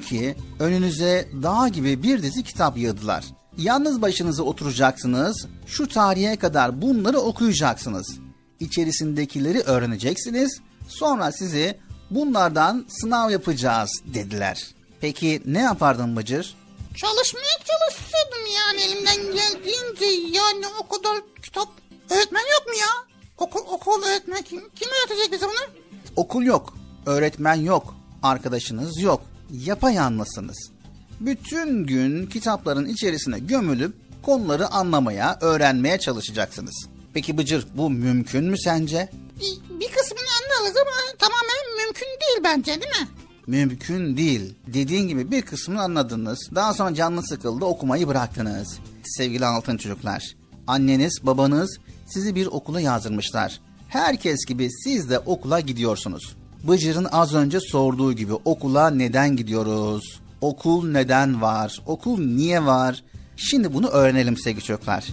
ki 0.10 0.36
önünüze 0.60 1.30
dağ 1.44 1.68
gibi 1.68 2.04
bir 2.04 2.24
dizi 2.24 2.44
kitap 2.44 2.78
yığdılar. 2.78 3.26
Yalnız 3.58 4.02
başınıza 4.02 4.44
oturacaksınız, 4.44 5.48
şu 5.68 5.88
tarihe 5.88 6.36
kadar 6.36 6.82
bunları 6.82 7.20
okuyacaksınız. 7.20 8.20
İçerisindekileri 8.60 9.62
öğreneceksiniz, 9.62 10.62
sonra 10.88 11.32
sizi 11.32 11.78
bunlardan 12.10 12.86
sınav 12.90 13.30
yapacağız 13.30 13.90
dediler. 14.06 14.68
Peki 15.02 15.42
ne 15.46 15.62
yapardın 15.62 16.16
Bıcır? 16.16 16.56
Çalışmaya 16.96 17.58
çalışıyordum 17.68 18.52
yani 18.56 18.82
elimden 18.82 19.36
geldiğince 19.36 20.06
yani 20.38 20.66
o 20.80 20.88
kadar 20.88 21.18
kitap 21.44 21.68
öğretmen 22.10 22.42
yok 22.42 22.68
mu 22.68 22.74
ya? 22.74 23.18
Okul, 23.38 23.60
okul 23.60 24.04
öğretmen 24.04 24.42
kim? 24.42 24.70
Kim 24.76 24.88
öğretecek 24.90 25.32
bize 25.32 25.46
bunu? 25.46 25.84
Okul 26.16 26.44
yok, 26.44 26.74
öğretmen 27.06 27.56
yok, 27.56 27.96
arkadaşınız 28.24 29.02
yok, 29.02 29.22
yapayalnızsınız. 29.52 30.72
Bütün 31.20 31.86
gün 31.86 32.26
kitapların 32.26 32.86
içerisine 32.86 33.40
gömülüp 33.40 33.96
konuları 34.22 34.68
anlamaya, 34.68 35.38
öğrenmeye 35.42 36.00
çalışacaksınız. 36.00 36.88
Peki 37.14 37.38
Bıcır 37.38 37.68
bu 37.74 37.90
mümkün 37.90 38.44
mü 38.44 38.58
sence? 38.58 39.10
Bir, 39.40 39.80
bir 39.80 39.92
kısmını 39.92 40.28
anlarız 40.42 40.78
ama 40.78 41.18
tamamen 41.20 41.86
mümkün 41.86 42.06
değil 42.06 42.44
bence 42.44 42.82
değil 42.82 43.02
mi? 43.02 43.08
Mümkün 43.48 44.18
değil. 44.18 44.56
Dediğin 44.68 45.08
gibi 45.08 45.32
bir 45.32 45.42
kısmını 45.42 45.82
anladınız. 45.82 46.50
Daha 46.56 46.74
sonra 46.74 46.96
canlı 46.96 47.28
sıkıldı 47.28 47.66
okumayı 47.66 48.08
bıraktınız. 48.08 48.80
Sevgili 49.04 49.46
altın 49.46 49.78
çocuklar. 49.78 50.24
Anneniz, 50.68 51.20
babanız 51.24 51.78
sizi 52.06 52.36
bir 52.36 52.46
okula 52.46 52.82
yazdırmışlar. 52.82 53.62
Herkes 53.88 54.46
gibi 54.46 54.70
siz 54.84 55.10
de 55.10 55.20
okula 55.20 55.60
gidiyorsunuz. 55.60 56.36
Bıcır'ın 56.68 57.08
az 57.12 57.34
önce 57.34 57.60
sorduğu 57.60 58.14
gibi 58.14 58.34
okula 58.34 58.90
neden 58.90 59.36
gidiyoruz? 59.36 60.20
Okul 60.42 60.92
neden 60.92 61.42
var? 61.42 61.82
Okul 61.86 62.20
niye 62.20 62.66
var? 62.66 63.04
Şimdi 63.38 63.74
bunu 63.74 63.88
öğrenelim 63.88 64.38
sevgili 64.38 64.64
çocuklar. 64.64 65.08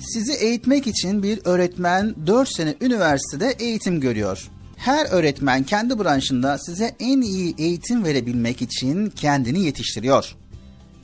Sizi 0.00 0.32
eğitmek 0.32 0.86
için 0.86 1.22
bir 1.22 1.40
öğretmen 1.44 2.14
4 2.26 2.48
sene 2.56 2.74
üniversitede 2.80 3.56
eğitim 3.58 4.00
görüyor. 4.00 4.48
Her 4.76 5.06
öğretmen 5.10 5.62
kendi 5.62 5.98
branşında 5.98 6.58
size 6.58 6.96
en 7.00 7.20
iyi 7.20 7.54
eğitim 7.58 8.04
verebilmek 8.04 8.62
için 8.62 9.10
kendini 9.10 9.64
yetiştiriyor. 9.64 10.36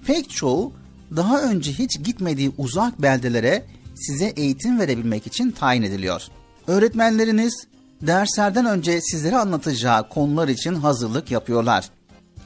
Pek 0.06 0.30
çoğu 0.30 0.72
daha 1.16 1.42
önce 1.42 1.72
hiç 1.72 2.02
gitmediği 2.04 2.52
uzak 2.58 3.02
beldelere 3.02 3.64
size 3.94 4.26
eğitim 4.26 4.80
verebilmek 4.80 5.26
için 5.26 5.50
tayin 5.50 5.82
ediliyor. 5.82 6.22
Öğretmenleriniz 6.66 7.66
derslerden 8.02 8.66
önce 8.66 9.00
sizlere 9.00 9.36
anlatacağı 9.36 10.08
konular 10.08 10.48
için 10.48 10.74
hazırlık 10.74 11.30
yapıyorlar. 11.30 11.90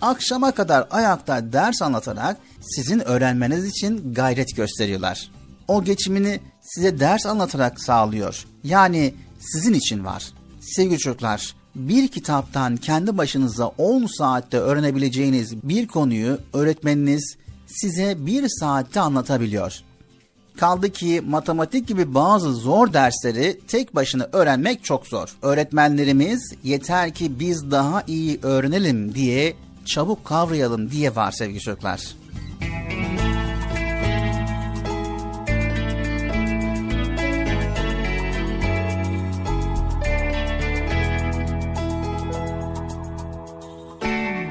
Akşama 0.01 0.53
kadar 0.53 0.87
ayakta 0.91 1.53
ders 1.53 1.83
anlatarak 1.83 2.37
sizin 2.61 2.99
öğrenmeniz 2.99 3.67
için 3.67 4.15
gayret 4.15 4.57
gösteriyorlar. 4.57 5.31
O 5.69 5.85
geçimini 5.85 6.41
size 6.61 7.01
ders 7.01 7.27
anlatarak 7.27 7.81
sağlıyor. 7.81 8.45
Yani 8.65 9.15
sizin 9.41 9.75
için 9.75 10.05
var. 10.05 10.25
Sevgili 10.61 10.99
çocuklar, 10.99 11.55
bir 11.75 12.09
kitaptan 12.09 12.77
kendi 12.77 13.19
başınıza 13.19 13.67
10 13.67 14.07
saatte 14.07 14.59
öğrenebileceğiniz 14.59 15.63
bir 15.63 15.87
konuyu 15.87 16.39
öğretmeniniz 16.53 17.37
size 17.67 18.27
bir 18.27 18.49
saatte 18.49 19.01
anlatabiliyor. 19.01 19.83
Kaldı 20.57 20.93
ki 20.93 21.23
matematik 21.29 21.89
gibi 21.89 22.15
bazı 22.15 22.55
zor 22.55 22.93
dersleri 22.93 23.61
tek 23.69 23.95
başına 23.95 24.29
öğrenmek 24.33 24.85
çok 24.85 25.07
zor. 25.07 25.37
Öğretmenlerimiz 25.43 26.55
yeter 26.65 27.15
ki 27.15 27.41
biz 27.41 27.71
daha 27.71 28.03
iyi 28.07 28.39
öğrenelim 28.43 29.15
diye 29.15 29.55
çabuk 29.85 30.25
kavrayalım 30.25 30.91
diye 30.91 31.17
var 31.17 31.33
sevgili 31.33 31.61
çocuklar. 31.61 32.01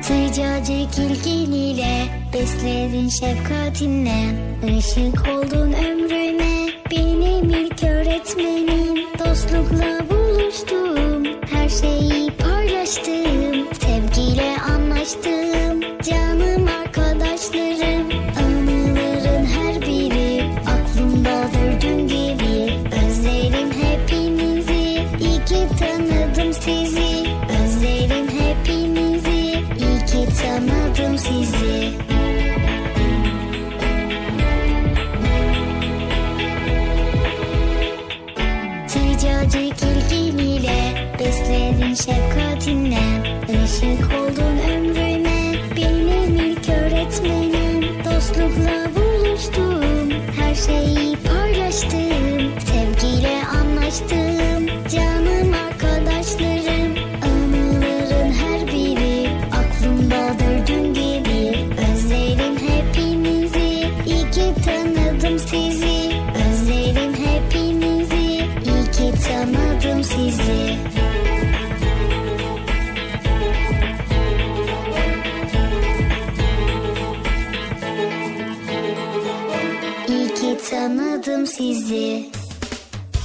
Sıcacık 0.01 0.97
ilgiliyle 0.97 2.20
besledin 2.33 3.09
şefkatinle 3.09 4.23
Işık 4.77 5.27
oldun 5.27 5.73
ömrüme 5.73 6.69
benim 6.91 7.49
ilk 7.49 7.83
öğretmenim 7.83 8.97
Dostlukla 9.19 10.09
buluştum. 10.09 11.23
Her 11.51 11.69
şeyi 11.69 12.31
paylaştım 12.31 13.67
Sevgiyle 13.73 14.55
anlaştım. 14.71 15.81
Canım 16.09 16.67
arkadaşlarım 16.81 18.09
Anıların 18.37 19.45
her 19.45 19.81
biri. 19.81 20.43
Aklımdadır 20.67 21.81
dün 21.81 22.07
gibi 22.07 22.73
Özlerim 23.05 23.71
hepinizi 23.71 25.03
iyi 25.19 25.45
ki 25.45 25.67
tanıdım 25.79 26.53
sizi 26.53 27.00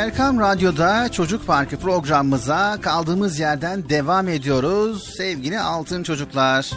Erkam 0.00 0.40
Radyo'da 0.40 1.12
Çocuk 1.12 1.46
Parkı 1.46 1.76
programımıza 1.76 2.78
kaldığımız 2.82 3.38
yerden 3.38 3.88
devam 3.88 4.28
ediyoruz 4.28 5.14
sevgili 5.16 5.60
altın 5.60 6.02
çocuklar. 6.02 6.70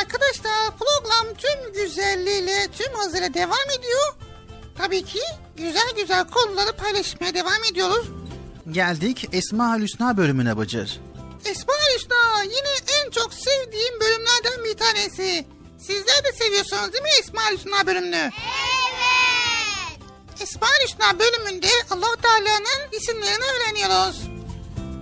Arkadaşlar 0.00 0.70
program 0.78 1.34
tüm 1.34 1.72
güzelliğiyle 1.72 2.68
tüm 2.78 2.92
hızıyla 3.00 3.34
devam 3.34 3.70
ediyor. 3.78 4.14
Tabii 4.78 5.04
ki 5.04 5.20
güzel 5.56 5.92
güzel 5.96 6.24
konuları 6.24 6.72
paylaşmaya 6.72 7.34
devam 7.34 7.64
ediyoruz. 7.72 8.06
Geldik 8.70 9.28
Esma 9.32 9.78
Hüsna 9.78 10.16
bölümüne 10.16 10.56
Bıcır. 10.56 11.00
Esma 11.44 11.74
Hüsna 11.96 12.42
yine 12.42 13.02
en 13.04 13.10
çok 13.10 13.34
sevdiğim 13.34 14.00
bölümlerden 14.00 14.64
bir 14.64 14.76
tanesi. 14.76 15.46
Sizler 15.78 16.24
de 16.24 16.32
seviyorsunuz 16.44 16.92
değil 16.92 17.04
mi 17.04 17.10
Esma 17.20 17.40
Hüsna 17.52 17.86
bölümünü? 17.86 18.16
Evet. 18.16 18.77
Esma 20.40 20.66
Hüsna 20.84 21.18
bölümünde 21.18 21.66
allah 21.90 22.16
Teala'nın 22.22 22.92
isimlerini 22.92 23.44
öğreniyoruz. 23.44 24.22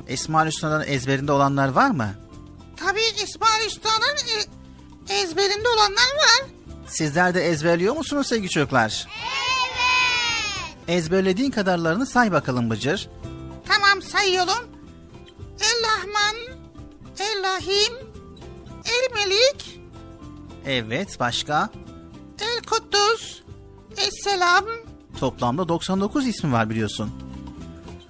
Esma 0.09 0.47
Hüsna'dan 0.47 0.85
ezberinde 0.87 1.33
olanlar 1.33 1.69
var 1.69 1.91
mı? 1.91 2.15
Tabii 2.77 3.01
Esma 3.23 3.47
Hüsna'nın 3.67 4.17
e, 5.09 5.15
ezberinde 5.15 5.69
olanlar 5.69 6.15
var. 6.17 6.47
Sizler 6.89 7.35
de 7.35 7.47
ezberliyor 7.49 7.97
musunuz 7.97 8.27
sevgili 8.27 8.51
çocuklar? 8.51 9.07
Evet. 9.09 10.99
Ezberlediğin 10.99 11.51
kadarlarını 11.51 12.07
say 12.07 12.33
bakalım 12.33 12.71
Bıcır. 12.71 13.09
Tamam 13.69 14.03
sayıyorum. 14.03 14.69
El 15.61 15.83
Rahman, 15.91 16.37
El 17.19 17.43
Rahim, 17.43 17.95
El 18.85 19.15
Melik, 19.15 19.81
Evet 20.67 21.21
başka? 21.21 21.71
El 22.41 22.63
Kuddus, 22.63 23.43
El 23.97 24.11
Selam. 24.25 24.65
Toplamda 25.21 25.69
99 25.69 26.27
ismi 26.27 26.53
var 26.53 26.71
biliyorsun. 26.71 27.11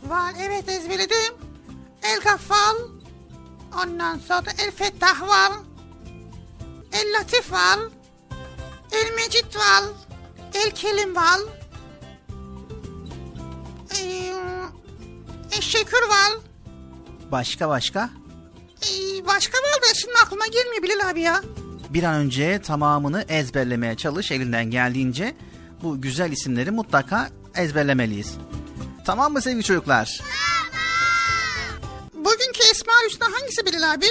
Var 0.08 0.32
evet 0.40 0.68
ezberledim. 0.68 1.34
El 2.02 2.20
Gaffal. 2.20 2.76
Ondan 3.84 4.18
sonra 4.18 4.50
El 4.64 4.70
Fettah 4.70 5.22
var. 5.28 5.52
El 6.92 7.12
Latif 7.12 7.52
var. 7.52 7.78
El 8.92 9.14
Mecid 9.14 9.54
var. 9.56 9.84
El 10.54 10.70
Kelim 10.70 11.16
var. 11.16 11.40
Ee, 14.00 14.32
El 15.52 15.60
Şekür 15.60 16.02
var. 16.08 16.32
Başka 17.32 17.68
başka? 17.68 18.10
Ee, 18.82 19.26
başka 19.26 19.58
var 19.58 19.82
da 19.90 19.94
şimdi 19.94 20.14
aklıma 20.24 20.46
gelmiyor 20.46 20.82
Bilal 20.82 21.10
abi 21.10 21.20
ya. 21.20 21.42
Bir 21.90 22.02
an 22.02 22.14
önce 22.14 22.62
tamamını 22.62 23.24
ezberlemeye 23.28 23.94
çalış 23.96 24.32
elinden 24.32 24.64
geldiğince 24.64 25.34
bu 25.82 26.00
güzel 26.00 26.32
isimleri 26.32 26.70
mutlaka 26.70 27.28
ezberlemeliyiz. 27.54 28.34
Tamam 29.04 29.32
mı 29.32 29.42
sevgili 29.42 29.62
çocuklar? 29.64 30.20
Bugünkü 32.14 32.60
Esma 32.70 32.92
Hüsna 33.06 33.26
hangisi 33.26 33.66
Bilal 33.66 33.92
abi? 33.94 34.06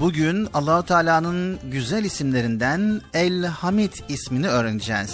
Bugün 0.00 0.48
Allahu 0.54 0.86
Teala'nın 0.86 1.60
güzel 1.64 2.04
isimlerinden 2.04 3.02
El 3.14 3.44
Hamid 3.44 3.92
ismini 4.08 4.48
öğreneceğiz. 4.48 5.10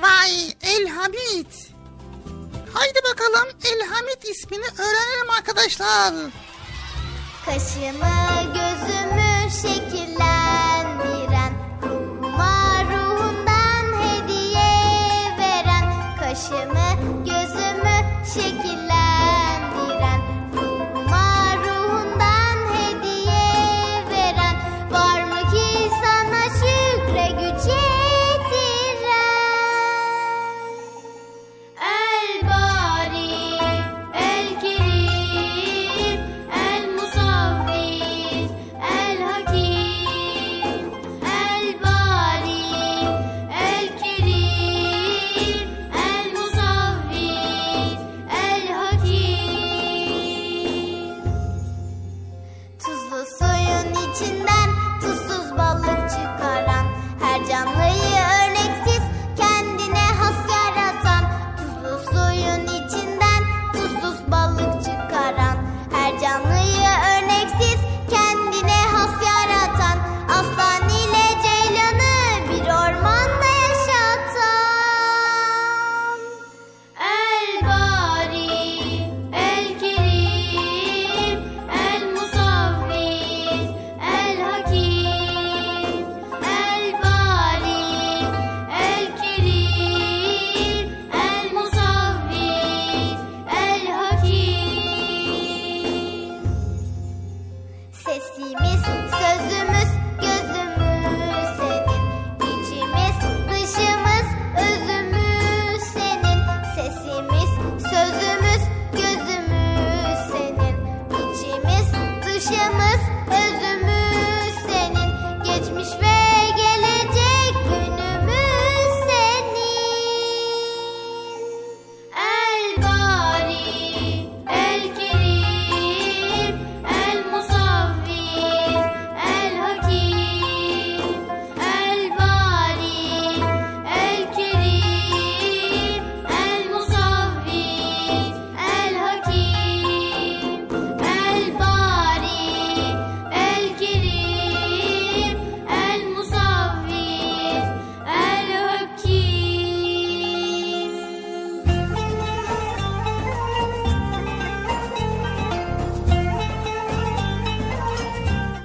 Vay 0.00 0.32
El 0.62 0.86
Hamid. 0.88 1.46
Haydi 2.72 2.98
bakalım 3.12 3.48
El 3.64 3.88
Hamid 3.88 4.22
ismini 4.22 4.64
öğrenelim 4.78 5.30
arkadaşlar. 5.38 6.14
Kaşımı 7.44 8.52
gözümü 8.54 9.50
şekillendiren 9.62 10.33
Kaşımı 16.34 17.24
gözümü 17.24 17.96
şekillendiren 18.34 18.83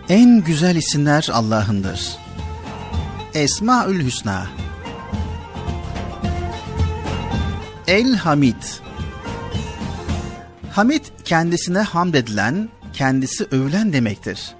En 0.09 0.43
güzel 0.43 0.75
isimler 0.75 1.29
Allah'ındır. 1.33 2.17
Esmaül 3.33 4.05
Hüsna 4.05 4.47
El 7.87 8.15
Hamid 8.15 8.63
Hamid 10.71 11.05
kendisine 11.25 11.79
hamd 11.79 12.13
edilen, 12.13 12.69
kendisi 12.93 13.43
övülen 13.51 13.93
demektir. 13.93 14.51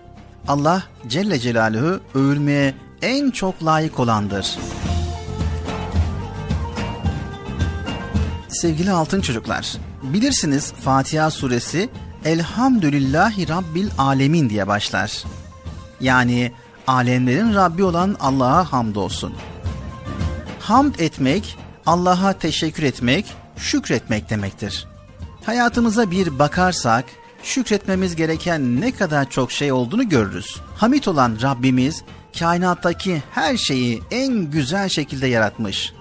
Allah 0.47 0.83
Celle 1.07 1.39
Celaluhu 1.39 1.99
övülmeye 2.15 2.73
en 3.01 3.31
çok 3.31 3.65
layık 3.65 3.99
olandır. 3.99 4.57
Sevgili 8.49 8.91
altın 8.91 9.21
çocuklar, 9.21 9.77
bilirsiniz 10.03 10.71
Fatiha 10.71 11.31
suresi 11.31 11.89
Elhamdülillahi 12.25 13.49
Rabbil 13.49 13.89
Alemin 13.97 14.49
diye 14.49 14.67
başlar. 14.67 15.23
Yani 16.01 16.51
alemlerin 16.87 17.53
Rabbi 17.53 17.83
olan 17.83 18.15
Allah'a 18.19 18.71
hamdolsun. 18.71 19.33
Hamd 20.59 20.95
etmek, 20.99 21.57
Allah'a 21.85 22.33
teşekkür 22.33 22.83
etmek, 22.83 23.25
şükretmek 23.57 24.29
demektir. 24.29 24.87
Hayatımıza 25.45 26.11
bir 26.11 26.39
bakarsak, 26.39 27.05
şükretmemiz 27.43 28.15
gereken 28.15 28.81
ne 28.81 28.91
kadar 28.91 29.29
çok 29.29 29.51
şey 29.51 29.71
olduğunu 29.71 30.09
görürüz. 30.09 30.61
Hamit 30.75 31.07
olan 31.07 31.37
Rabbimiz, 31.41 32.03
kainattaki 32.39 33.23
her 33.31 33.57
şeyi 33.57 34.01
en 34.11 34.33
güzel 34.33 34.89
şekilde 34.89 35.27
yaratmış. 35.27 35.93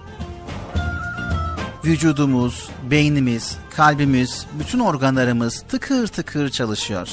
Vücudumuz, 1.85 2.69
beynimiz, 2.91 3.57
kalbimiz, 3.75 4.45
bütün 4.59 4.79
organlarımız 4.79 5.61
tıkır 5.61 6.07
tıkır 6.07 6.49
çalışıyor. 6.49 7.09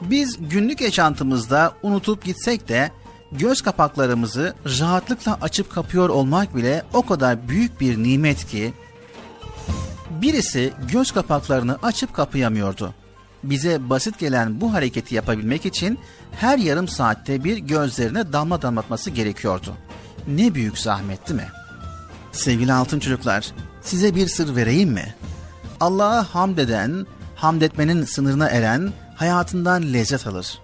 Biz 0.00 0.36
günlük 0.50 0.80
yaşantımızda 0.80 1.72
unutup 1.82 2.24
gitsek 2.24 2.68
de 2.68 2.90
göz 3.32 3.62
kapaklarımızı 3.62 4.54
rahatlıkla 4.80 5.38
açıp 5.40 5.72
kapıyor 5.72 6.08
olmak 6.08 6.56
bile 6.56 6.84
o 6.94 7.06
kadar 7.06 7.48
büyük 7.48 7.80
bir 7.80 8.02
nimet 8.02 8.46
ki 8.46 8.72
birisi 10.10 10.72
göz 10.92 11.12
kapaklarını 11.12 11.78
açıp 11.82 12.14
kapayamıyordu. 12.14 12.94
Bize 13.44 13.90
basit 13.90 14.18
gelen 14.18 14.60
bu 14.60 14.72
hareketi 14.72 15.14
yapabilmek 15.14 15.66
için 15.66 15.98
her 16.32 16.58
yarım 16.58 16.88
saatte 16.88 17.44
bir 17.44 17.56
gözlerine 17.56 18.32
damla 18.32 18.62
damlatması 18.62 19.10
gerekiyordu. 19.10 19.74
Ne 20.28 20.54
büyük 20.54 20.78
zahmet 20.78 21.28
değil 21.28 21.40
mi? 21.40 21.48
Sevgili 22.36 22.72
altın 22.72 23.00
çocuklar, 23.00 23.46
size 23.82 24.14
bir 24.14 24.28
sır 24.28 24.56
vereyim 24.56 24.90
mi? 24.90 25.14
Allah'a 25.80 26.34
hamd 26.34 26.58
eden, 26.58 27.06
hamd 27.34 27.62
etmenin 27.62 28.04
sınırına 28.04 28.48
eren 28.48 28.92
hayatından 29.14 29.92
lezzet 29.92 30.26
alır. 30.26 30.58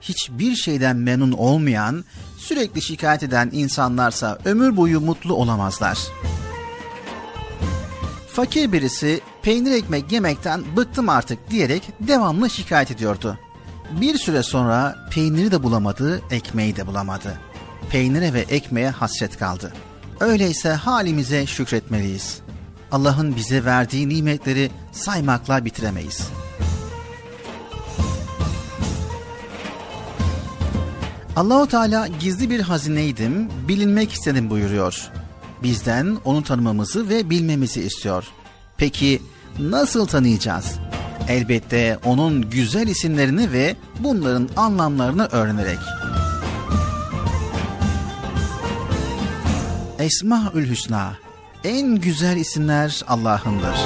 Hiçbir 0.00 0.56
şeyden 0.56 0.96
memnun 0.96 1.32
olmayan, 1.32 2.04
sürekli 2.38 2.82
şikayet 2.82 3.22
eden 3.22 3.50
insanlarsa 3.52 4.38
ömür 4.44 4.76
boyu 4.76 5.00
mutlu 5.00 5.34
olamazlar. 5.34 5.98
Fakir 8.32 8.72
birisi 8.72 9.20
peynir 9.42 9.72
ekmek 9.72 10.12
yemekten 10.12 10.76
bıktım 10.76 11.08
artık 11.08 11.50
diyerek 11.50 11.82
devamlı 12.00 12.50
şikayet 12.50 12.90
ediyordu. 12.90 13.38
Bir 14.00 14.18
süre 14.18 14.42
sonra 14.42 14.96
peyniri 15.10 15.50
de 15.50 15.62
bulamadı, 15.62 16.22
ekmeği 16.30 16.76
de 16.76 16.86
bulamadı. 16.86 17.40
Peynire 17.90 18.32
ve 18.32 18.40
ekmeğe 18.40 18.90
hasret 18.90 19.38
kaldı. 19.38 19.72
Öyleyse 20.20 20.68
halimize 20.68 21.46
şükretmeliyiz. 21.46 22.40
Allah'ın 22.92 23.36
bize 23.36 23.64
verdiği 23.64 24.08
nimetleri 24.08 24.70
saymakla 24.92 25.64
bitiremeyiz. 25.64 26.28
Allahu 31.36 31.68
Teala 31.68 32.06
gizli 32.20 32.50
bir 32.50 32.60
hazineydim, 32.60 33.48
bilinmek 33.68 34.12
istedim 34.12 34.50
buyuruyor. 34.50 35.10
Bizden 35.62 36.16
onu 36.24 36.42
tanımamızı 36.42 37.08
ve 37.08 37.30
bilmemizi 37.30 37.80
istiyor. 37.80 38.24
Peki 38.76 39.22
nasıl 39.58 40.06
tanıyacağız? 40.06 40.78
Elbette 41.28 41.98
onun 42.04 42.50
güzel 42.50 42.88
isimlerini 42.88 43.52
ve 43.52 43.76
bunların 44.00 44.48
anlamlarını 44.56 45.26
öğrenerek. 45.26 45.78
Esmaül 49.98 50.70
Hüsna 50.70 51.18
en 51.64 51.94
güzel 51.96 52.36
isimler 52.36 53.02
Allah'ındır. 53.06 53.76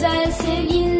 güzel 0.00 0.32
sevgin 0.32 0.99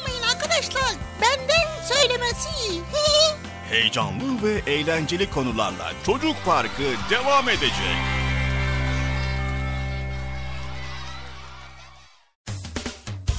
arkadaşlar. 0.61 0.95
Benden 1.21 1.85
söylemesi. 1.85 2.49
Heyecanlı 3.69 4.43
ve 4.43 4.71
eğlenceli 4.71 5.29
konularla 5.29 5.91
Çocuk 6.05 6.35
Parkı 6.45 6.83
devam 7.09 7.49
edecek. 7.49 7.97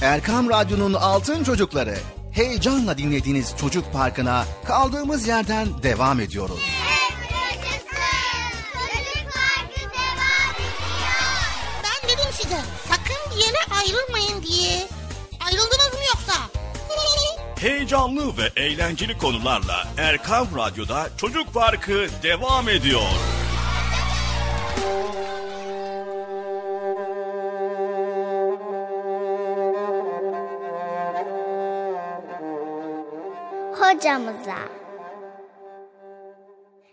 Erkam 0.01 0.49
Radyo'nun 0.49 0.93
Altın 0.93 1.43
Çocukları. 1.43 1.97
Heyecanla 2.31 2.97
dinlediğiniz 2.97 3.53
Çocuk 3.57 3.93
Parkı'na 3.93 4.45
kaldığımız 4.65 5.27
yerden 5.27 5.83
devam 5.83 6.19
ediyoruz. 6.19 6.59
Ben 11.83 12.09
dedim 12.09 12.31
size 12.31 12.57
sakın 12.89 13.31
bir 13.31 13.45
yere 13.45 13.57
ayrılmayın 13.79 14.43
diye. 14.43 14.87
Ayrıldınız? 15.45 15.82
Heyecanlı 17.63 18.37
ve 18.37 18.61
eğlenceli 18.61 19.17
konularla 19.17 19.87
Erkam 19.97 20.47
Radyo'da 20.57 21.09
Çocuk 21.17 21.53
Parkı 21.53 22.07
devam 22.23 22.69
ediyor. 22.69 23.01
hocamıza. 33.73 34.57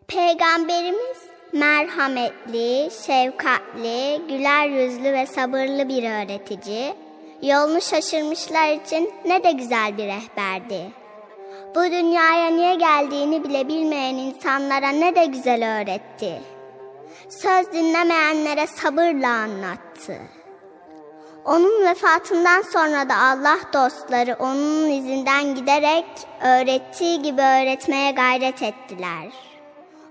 Peygamberimiz 0.09 1.19
merhametli, 1.53 2.89
şefkatli, 3.07 4.23
güler 4.29 4.69
yüzlü 4.69 5.13
ve 5.13 5.27
sabırlı 5.27 5.89
bir 5.89 6.03
öğretici, 6.03 6.95
yolunu 7.43 7.81
şaşırmışlar 7.81 8.73
için 8.73 9.11
ne 9.25 9.45
de 9.45 9.53
güzel 9.53 9.99
bir 9.99 10.07
rehberdi. 10.07 10.91
Bu 11.75 11.85
dünyaya 11.85 12.51
niye 12.51 12.75
geldiğini 12.75 13.45
bile 13.45 13.69
bilmeyen 13.69 14.15
insanlara 14.15 14.89
ne 14.89 15.15
de 15.15 15.25
güzel 15.25 15.81
öğretti. 15.81 16.43
Söz 17.29 17.73
dinlemeyenlere 17.73 18.67
sabırla 18.67 19.29
anlattı. 19.29 20.19
Onun 21.45 21.87
vefatından 21.87 22.63
sonra 22.63 23.09
da 23.09 23.17
Allah 23.17 23.59
dostları 23.73 24.37
onun 24.41 24.91
izinden 24.91 25.55
giderek 25.55 26.07
öğrettiği 26.45 27.23
gibi 27.23 27.41
öğretmeye 27.41 28.13
gayret 28.13 28.63
ettiler. 28.63 29.29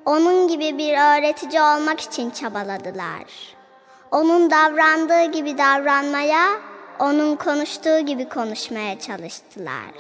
Onun 0.05 0.47
gibi 0.47 0.77
bir 0.77 0.93
öğretici 0.93 1.61
olmak 1.61 1.99
için 1.99 2.29
çabaladılar. 2.29 3.23
Onun 4.11 4.51
davrandığı 4.51 5.31
gibi 5.31 5.57
davranmaya, 5.57 6.68
onun 6.99 7.35
konuştuğu 7.35 7.99
gibi 7.99 8.29
konuşmaya 8.29 8.99
çalıştılar. 8.99 9.93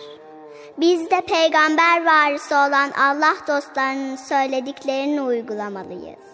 Biz 0.77 1.11
de 1.11 1.21
peygamber 1.21 2.05
varisi 2.05 2.53
olan 2.55 2.91
Allah 2.91 3.35
dostlarının 3.47 4.15
söylediklerini 4.15 5.21
uygulamalıyız. 5.21 6.29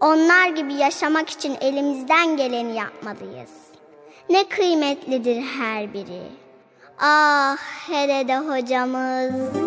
Onlar 0.00 0.48
gibi 0.48 0.74
yaşamak 0.74 1.30
için 1.30 1.56
elimizden 1.60 2.36
geleni 2.36 2.76
yapmalıyız. 2.76 3.50
Ne 4.30 4.48
kıymetlidir 4.48 5.42
her 5.42 5.94
biri. 5.94 6.22
Ah 6.98 7.56
hele 7.88 8.28
de 8.28 8.38
hocamız. 8.38 9.64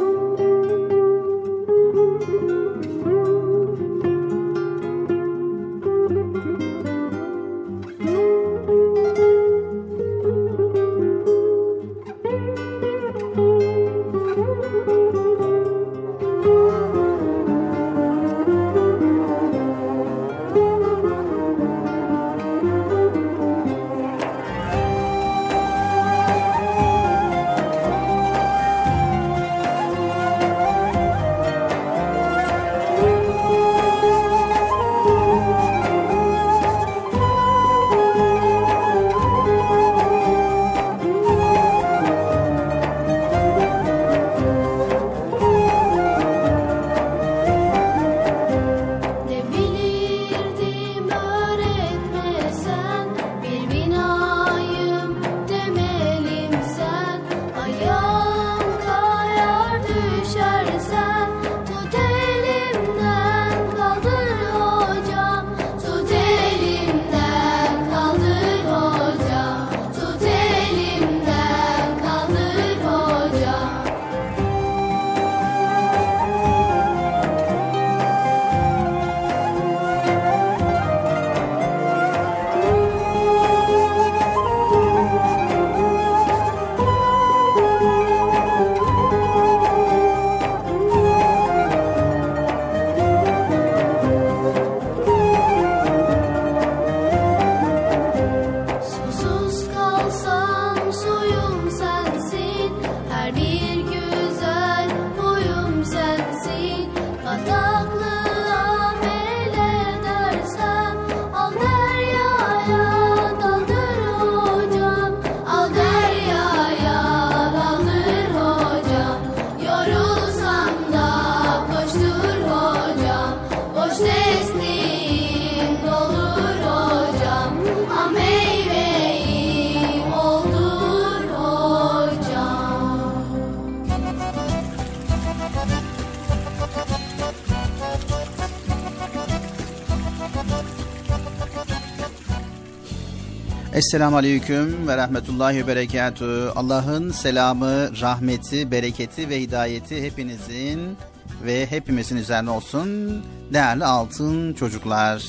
Esselamu 143.78 144.18
Aleyküm 144.18 144.88
ve 144.88 144.98
Rahmetullahi 144.98 145.58
ve 145.58 145.68
Berekatü. 145.68 146.52
Allah'ın 146.56 147.12
selamı, 147.12 148.02
rahmeti, 148.02 148.72
bereketi 148.72 149.30
ve 149.30 149.42
hidayeti 149.42 150.04
hepinizin 150.04 150.98
ve 151.46 151.66
hepimizin 151.66 152.18
üzerine 152.18 152.50
olsun. 152.50 153.22
Değerli 153.54 153.86
altın 153.86 154.54
çocuklar. 154.54 155.24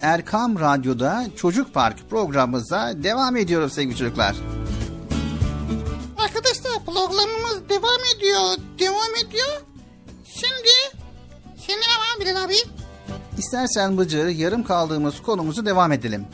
Erkam 0.00 0.60
Radyo'da 0.60 1.26
Çocuk 1.36 1.74
Park 1.74 2.10
programımıza 2.10 2.92
devam 3.02 3.36
ediyoruz 3.36 3.72
sevgili 3.72 3.96
çocuklar. 3.96 4.36
Arkadaşlar 6.18 6.84
programımız 6.86 7.68
devam 7.68 8.00
ediyor. 8.16 8.66
Devam 8.78 9.26
ediyor. 9.26 9.62
Şimdi 10.24 11.02
şimdi 11.66 11.80
ne 11.80 11.96
var 12.00 12.20
Bilal 12.20 12.44
abi? 12.44 12.56
İstersen 13.38 13.98
Bıcır 13.98 14.28
yarım 14.28 14.64
kaldığımız 14.64 15.22
konumuzu 15.22 15.66
devam 15.66 15.92
edelim. 15.92 16.26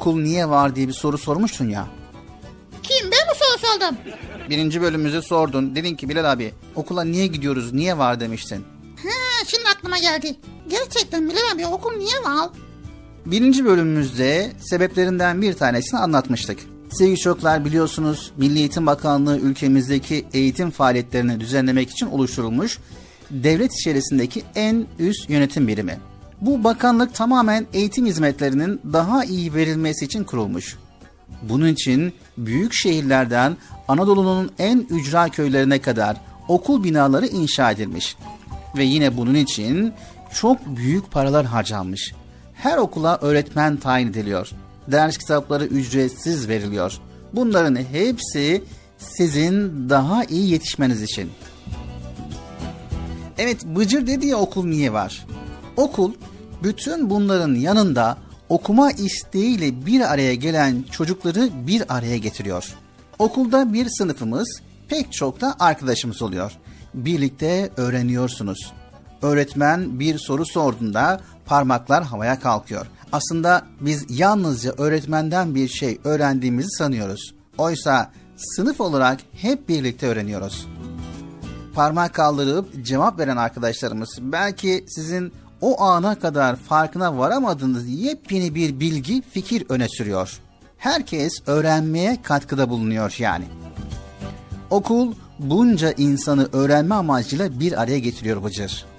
Okul 0.00 0.20
niye 0.20 0.48
var 0.48 0.76
diye 0.76 0.88
bir 0.88 0.92
soru 0.92 1.18
sormuştun 1.18 1.68
ya. 1.68 1.86
Kim 2.82 3.10
ben 3.10 3.10
mi 3.10 3.34
soru 3.38 3.58
sordum? 3.66 3.96
Birinci 4.50 4.82
bölümümüzü 4.82 5.22
sordun. 5.22 5.76
Dedin 5.76 5.96
ki 5.96 6.08
Bilal 6.08 6.32
abi 6.32 6.54
okula 6.74 7.04
niye 7.04 7.26
gidiyoruz, 7.26 7.72
niye 7.72 7.98
var 7.98 8.20
demiştin. 8.20 8.64
Ha 9.02 9.44
şimdi 9.46 9.68
aklıma 9.68 9.98
geldi. 9.98 10.36
Gerçekten 10.68 11.28
Bilal 11.30 11.52
abi 11.54 11.66
okul 11.66 11.92
niye 11.92 12.24
var? 12.24 12.50
Birinci 13.26 13.64
bölümümüzde 13.64 14.52
sebeplerinden 14.60 15.42
bir 15.42 15.52
tanesini 15.54 16.00
anlatmıştık. 16.00 16.58
Sevgili 16.92 17.18
çocuklar 17.18 17.64
biliyorsunuz 17.64 18.32
Milli 18.36 18.58
Eğitim 18.58 18.86
Bakanlığı 18.86 19.38
ülkemizdeki 19.38 20.26
eğitim 20.32 20.70
faaliyetlerini 20.70 21.40
düzenlemek 21.40 21.90
için 21.90 22.06
oluşturulmuş 22.06 22.78
devlet 23.30 23.72
içerisindeki 23.74 24.42
en 24.54 24.86
üst 24.98 25.30
yönetim 25.30 25.68
birimi. 25.68 25.98
Bu 26.40 26.64
bakanlık 26.64 27.14
tamamen 27.14 27.66
eğitim 27.72 28.06
hizmetlerinin 28.06 28.80
daha 28.92 29.24
iyi 29.24 29.54
verilmesi 29.54 30.04
için 30.04 30.24
kurulmuş. 30.24 30.76
Bunun 31.42 31.68
için 31.68 32.12
büyük 32.38 32.72
şehirlerden 32.74 33.56
Anadolu'nun 33.88 34.50
en 34.58 34.86
ücra 34.90 35.28
köylerine 35.28 35.80
kadar 35.80 36.16
okul 36.48 36.84
binaları 36.84 37.26
inşa 37.26 37.70
edilmiş. 37.70 38.16
Ve 38.76 38.84
yine 38.84 39.16
bunun 39.16 39.34
için 39.34 39.92
çok 40.34 40.66
büyük 40.66 41.10
paralar 41.10 41.46
harcanmış. 41.46 42.12
Her 42.54 42.78
okula 42.78 43.18
öğretmen 43.20 43.76
tayin 43.76 44.08
ediliyor. 44.08 44.50
Ders 44.88 45.18
kitapları 45.18 45.64
ücretsiz 45.64 46.48
veriliyor. 46.48 47.00
Bunların 47.32 47.76
hepsi 47.76 48.64
sizin 48.98 49.88
daha 49.88 50.24
iyi 50.24 50.50
yetişmeniz 50.50 51.02
için. 51.02 51.30
Evet 53.38 53.64
Bıcır 53.64 54.06
dedi 54.06 54.26
ya 54.26 54.36
okul 54.36 54.66
niye 54.66 54.92
var? 54.92 55.26
Okul 55.80 56.12
bütün 56.62 57.10
bunların 57.10 57.54
yanında 57.54 58.16
okuma 58.48 58.90
isteğiyle 58.90 59.86
bir 59.86 60.12
araya 60.12 60.34
gelen 60.34 60.84
çocukları 60.90 61.50
bir 61.66 61.96
araya 61.96 62.16
getiriyor. 62.16 62.74
Okulda 63.18 63.72
bir 63.72 63.88
sınıfımız 63.88 64.60
pek 64.88 65.12
çok 65.12 65.40
da 65.40 65.56
arkadaşımız 65.58 66.22
oluyor. 66.22 66.52
Birlikte 66.94 67.70
öğreniyorsunuz. 67.76 68.72
Öğretmen 69.22 70.00
bir 70.00 70.18
soru 70.18 70.46
sorduğunda 70.46 71.20
parmaklar 71.46 72.04
havaya 72.04 72.40
kalkıyor. 72.40 72.86
Aslında 73.12 73.62
biz 73.80 74.06
yalnızca 74.08 74.74
öğretmenden 74.78 75.54
bir 75.54 75.68
şey 75.68 75.98
öğrendiğimizi 76.04 76.70
sanıyoruz. 76.70 77.34
Oysa 77.58 78.10
sınıf 78.36 78.80
olarak 78.80 79.20
hep 79.32 79.68
birlikte 79.68 80.06
öğreniyoruz 80.06 80.66
parmak 81.74 82.14
kaldırıp 82.14 82.84
cevap 82.84 83.18
veren 83.18 83.36
arkadaşlarımız 83.36 84.18
belki 84.20 84.84
sizin 84.88 85.32
o 85.60 85.82
ana 85.82 86.14
kadar 86.14 86.56
farkına 86.56 87.18
varamadığınız 87.18 87.88
yepyeni 87.88 88.54
bir 88.54 88.80
bilgi, 88.80 89.22
fikir 89.22 89.64
öne 89.68 89.88
sürüyor. 89.88 90.40
Herkes 90.78 91.32
öğrenmeye 91.46 92.22
katkıda 92.22 92.70
bulunuyor 92.70 93.14
yani. 93.18 93.44
Okul 94.70 95.14
bunca 95.38 95.92
insanı 95.92 96.48
öğrenme 96.52 96.94
amacıyla 96.94 97.60
bir 97.60 97.82
araya 97.82 97.98
getiriyor 97.98 98.44
Bıcır. 98.44 98.89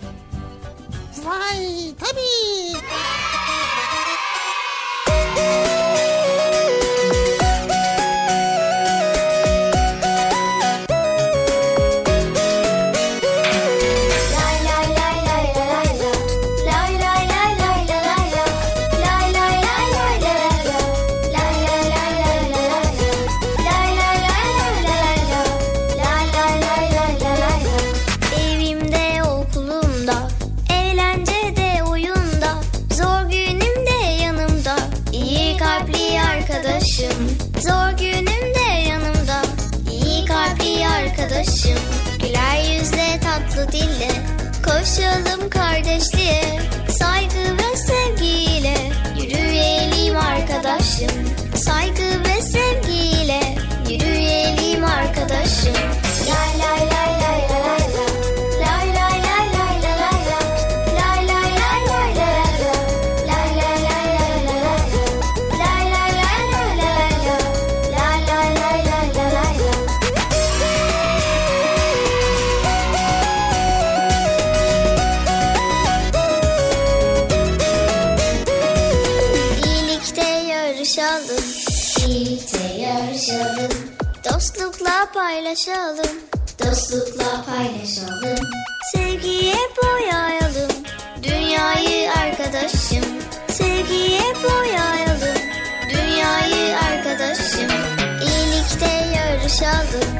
Yarışalım 99.61 100.15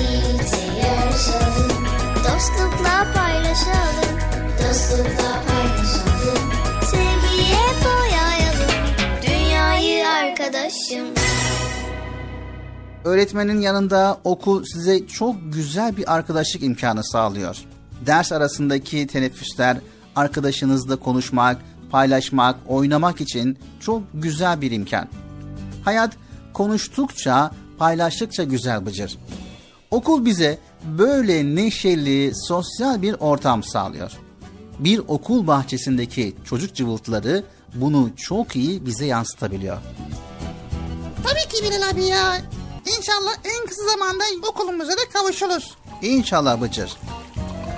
İyilikte 0.00 0.56
yarışalım 0.56 1.86
Dostlukla 2.16 3.12
paylaşalım 3.14 4.18
Dostlukla 4.58 5.42
paylaşalım 5.46 6.50
Sevgiye 6.82 7.66
boyayalım 7.84 8.72
Dünyayı 9.26 10.08
arkadaşım 10.08 11.06
Öğretmenin 13.04 13.60
yanında 13.60 14.20
okul 14.24 14.64
size 14.64 15.06
çok 15.06 15.36
güzel 15.52 15.96
bir 15.96 16.14
arkadaşlık 16.14 16.62
imkanı 16.62 17.04
sağlıyor. 17.04 17.56
Ders 18.06 18.32
arasındaki 18.32 19.06
teneffüsler, 19.06 19.76
arkadaşınızla 20.16 20.96
konuşmak, 20.96 21.56
paylaşmak, 21.90 22.56
oynamak 22.66 23.20
için 23.20 23.58
çok 23.80 24.02
güzel 24.14 24.60
bir 24.60 24.70
imkan. 24.70 25.08
Hayat 25.84 26.16
konuştukça, 26.52 27.50
paylaştıkça 27.78 28.44
güzel 28.44 28.86
bıcır. 28.86 29.18
Okul 29.90 30.24
bize 30.24 30.58
böyle 30.84 31.54
neşeli, 31.54 32.32
sosyal 32.34 33.02
bir 33.02 33.16
ortam 33.20 33.62
sağlıyor. 33.62 34.12
Bir 34.78 34.98
okul 35.08 35.46
bahçesindeki 35.46 36.34
çocuk 36.44 36.74
cıvıltıları 36.74 37.44
bunu 37.74 38.10
çok 38.16 38.56
iyi 38.56 38.86
bize 38.86 39.06
yansıtabiliyor. 39.06 39.78
Tabii 41.24 41.54
ki 41.54 41.64
Bilal 41.64 41.90
abi 41.90 42.04
ya. 42.04 42.36
İnşallah 42.98 43.34
en 43.44 43.66
kısa 43.66 43.82
zamanda 43.90 44.24
okulumuza 44.50 44.92
da 44.92 45.08
kavuşuruz. 45.12 45.74
İnşallah 46.02 46.60
Bıcır. 46.60 46.90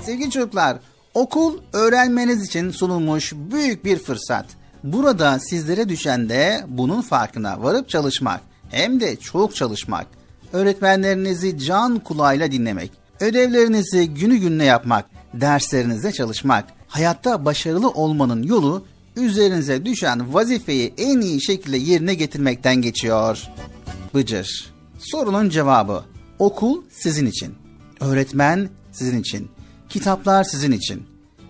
Sevgili 0.05 0.31
çocuklar, 0.31 0.77
okul 1.15 1.59
öğrenmeniz 1.73 2.47
için 2.47 2.71
sunulmuş 2.71 3.33
büyük 3.37 3.85
bir 3.85 3.99
fırsat. 3.99 4.47
Burada 4.85 5.39
sizlere 5.39 5.89
düşen 5.89 6.29
de 6.29 6.65
bunun 6.69 7.03
farkına 7.03 7.63
varıp 7.63 7.89
çalışmak. 7.89 8.41
Hem 8.71 9.01
de 9.01 9.17
çok 9.17 9.57
çalışmak. 9.57 10.07
Öğretmenlerinizi 10.53 11.59
can 11.59 11.99
kulağıyla 11.99 12.53
dinlemek. 12.53 12.93
Ödevlerinizi 13.21 14.09
günü 14.09 14.37
gününe 14.37 14.65
yapmak. 14.65 15.05
Derslerinize 15.35 16.13
çalışmak. 16.13 16.65
Hayatta 16.89 17.45
başarılı 17.45 17.91
olmanın 17.91 18.43
yolu 18.43 18.85
üzerinize 19.17 19.85
düşen 19.85 20.35
vazifeyi 20.35 20.95
en 20.99 21.21
iyi 21.21 21.43
şekilde 21.43 21.77
yerine 21.77 22.15
getirmekten 22.15 22.77
geçiyor. 22.77 23.43
Bıcır. 24.15 24.75
Sorunun 24.99 25.49
cevabı. 25.49 26.05
Okul 26.39 26.83
sizin 26.91 27.27
için. 27.27 27.55
Öğretmen 28.01 28.69
sizin 28.93 29.21
için. 29.21 29.49
Kitaplar 29.89 30.45
sizin 30.45 30.73
için. 30.73 31.03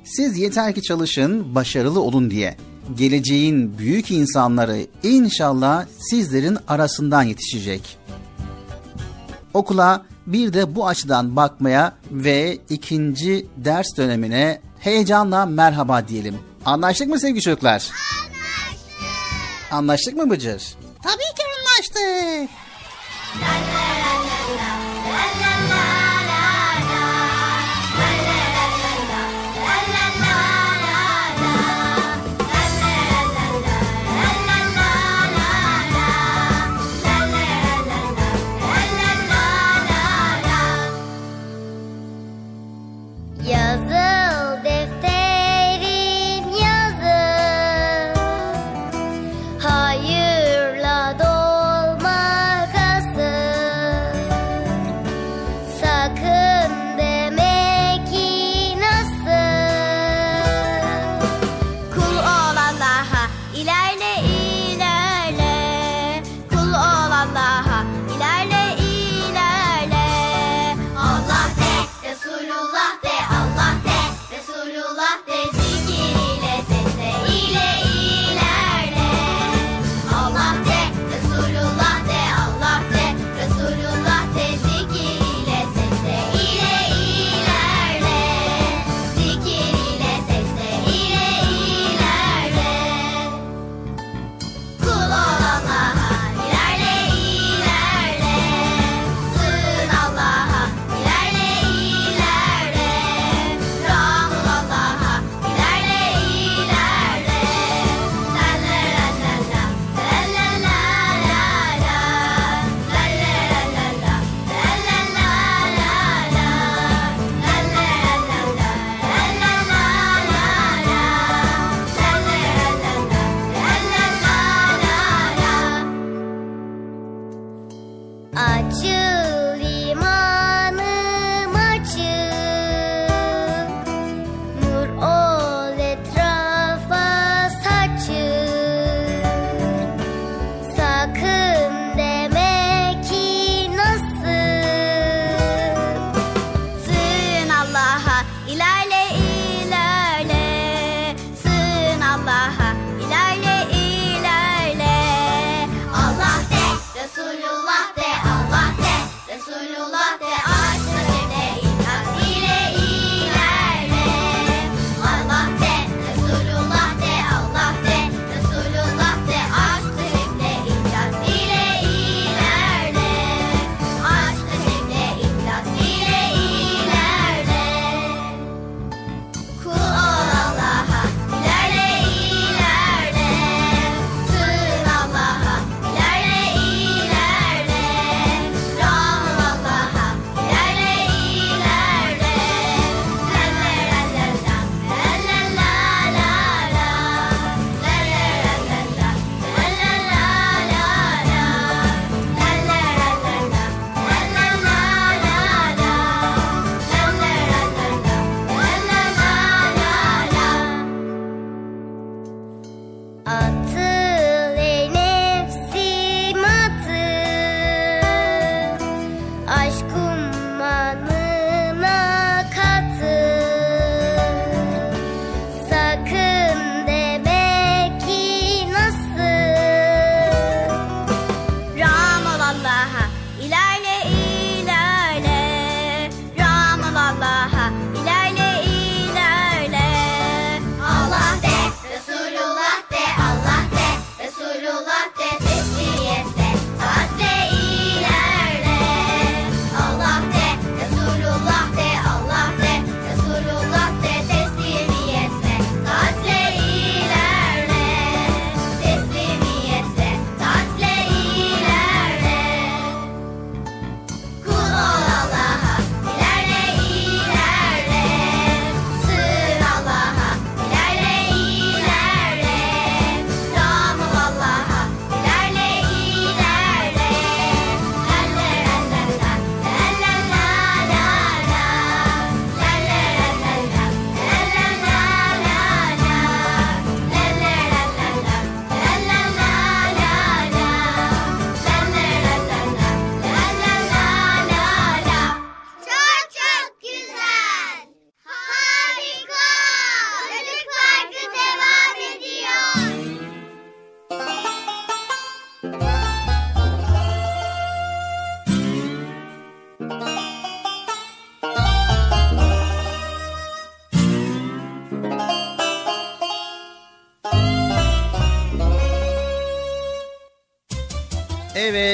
Siz 0.04 0.38
yeter 0.38 0.74
ki 0.74 0.82
çalışın, 0.82 1.54
başarılı 1.54 2.00
olun 2.00 2.30
diye. 2.30 2.56
Geleceğin 2.97 3.78
büyük 3.78 4.11
insanları 4.11 4.86
inşallah 5.03 5.86
sizlerin 6.11 6.59
arasından 6.68 7.22
yetişecek. 7.22 7.99
Okula 9.55 10.07
bir 10.26 10.53
de 10.53 10.74
bu 10.74 10.86
açıdan 10.89 11.36
bakmaya 11.36 11.93
ve 12.11 12.59
ikinci 12.68 13.47
ders 13.57 13.97
dönemine 13.97 14.61
heyecanla 14.80 15.47
merhaba 15.47 16.09
diyelim. 16.09 16.39
Anlaştık 16.64 17.09
mı 17.09 17.20
sevgili 17.20 17.41
çocuklar? 17.41 17.91
Anlaştık. 18.22 19.72
Anlaştık 19.72 20.16
mı 20.16 20.30
Bıcır? 20.30 20.62
Tabii 21.03 21.34
ki 21.36 21.43
anlaştık. 21.59 22.51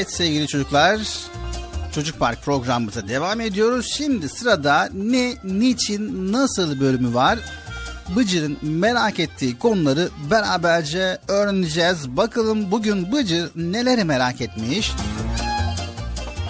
Evet 0.05 0.15
sevgili 0.15 0.47
çocuklar, 0.47 1.01
Çocuk 1.95 2.19
Park 2.19 2.43
programımıza 2.43 3.09
devam 3.09 3.41
ediyoruz. 3.41 3.93
Şimdi 3.97 4.29
sırada 4.29 4.89
ne, 4.95 5.35
niçin, 5.45 6.33
nasıl 6.33 6.81
bölümü 6.81 7.15
var. 7.15 7.39
Bıcır'ın 8.17 8.59
merak 8.63 9.21
ettiği 9.21 9.59
konuları 9.59 10.09
beraberce 10.31 11.19
öğreneceğiz. 11.29 12.17
Bakalım 12.17 12.71
bugün 12.71 13.13
Bıcır 13.13 13.51
neleri 13.57 14.05
merak 14.05 14.41
etmiş. 14.41 14.93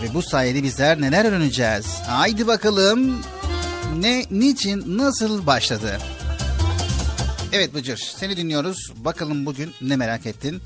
Ve 0.03 0.15
bu 0.15 0.23
sayede 0.23 0.63
bizler 0.63 1.01
neler 1.01 1.25
öğreneceğiz. 1.25 1.87
Haydi 2.07 2.47
bakalım 2.47 3.23
ne, 3.97 4.25
niçin, 4.31 4.99
nasıl 4.99 5.47
başladı? 5.47 5.99
Evet 7.53 7.75
Bıcır 7.75 7.97
seni 8.17 8.37
dinliyoruz. 8.37 8.93
Bakalım 8.97 9.47
bugün 9.47 9.75
ne 9.81 9.97
merak 9.97 10.27
ettin? 10.27 10.63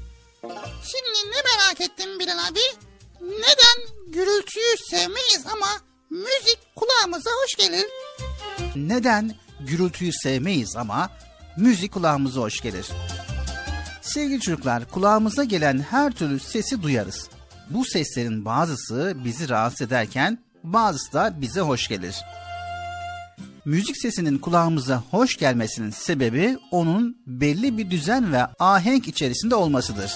Sevmeyiz 5.28 5.46
ama 5.52 5.66
müzik 6.10 6.58
kulağımıza 6.76 7.30
hoş 7.44 7.54
gelir? 7.54 7.86
Neden 8.76 9.34
gürültüyü 9.60 10.12
sevmeyiz 10.12 10.76
ama 10.76 11.10
müzik 11.56 11.92
kulağımıza 11.92 12.40
hoş 12.40 12.60
gelir? 12.60 12.86
Sevgili 14.02 14.40
çocuklar, 14.40 14.90
kulağımıza 14.90 15.44
gelen 15.44 15.78
her 15.78 16.12
türlü 16.12 16.40
sesi 16.40 16.82
duyarız. 16.82 17.28
Bu 17.70 17.84
seslerin 17.84 18.44
bazısı 18.44 19.12
bizi 19.24 19.48
rahatsız 19.48 19.86
ederken 19.86 20.38
bazısı 20.64 21.12
da 21.12 21.40
bize 21.40 21.60
hoş 21.60 21.88
gelir. 21.88 22.16
Müzik 23.64 23.96
sesinin 23.96 24.38
kulağımıza 24.38 25.02
hoş 25.10 25.36
gelmesinin 25.36 25.90
sebebi 25.90 26.58
onun 26.70 27.16
belli 27.26 27.78
bir 27.78 27.90
düzen 27.90 28.32
ve 28.32 28.46
ahenk 28.58 29.08
içerisinde 29.08 29.54
olmasıdır. 29.54 30.12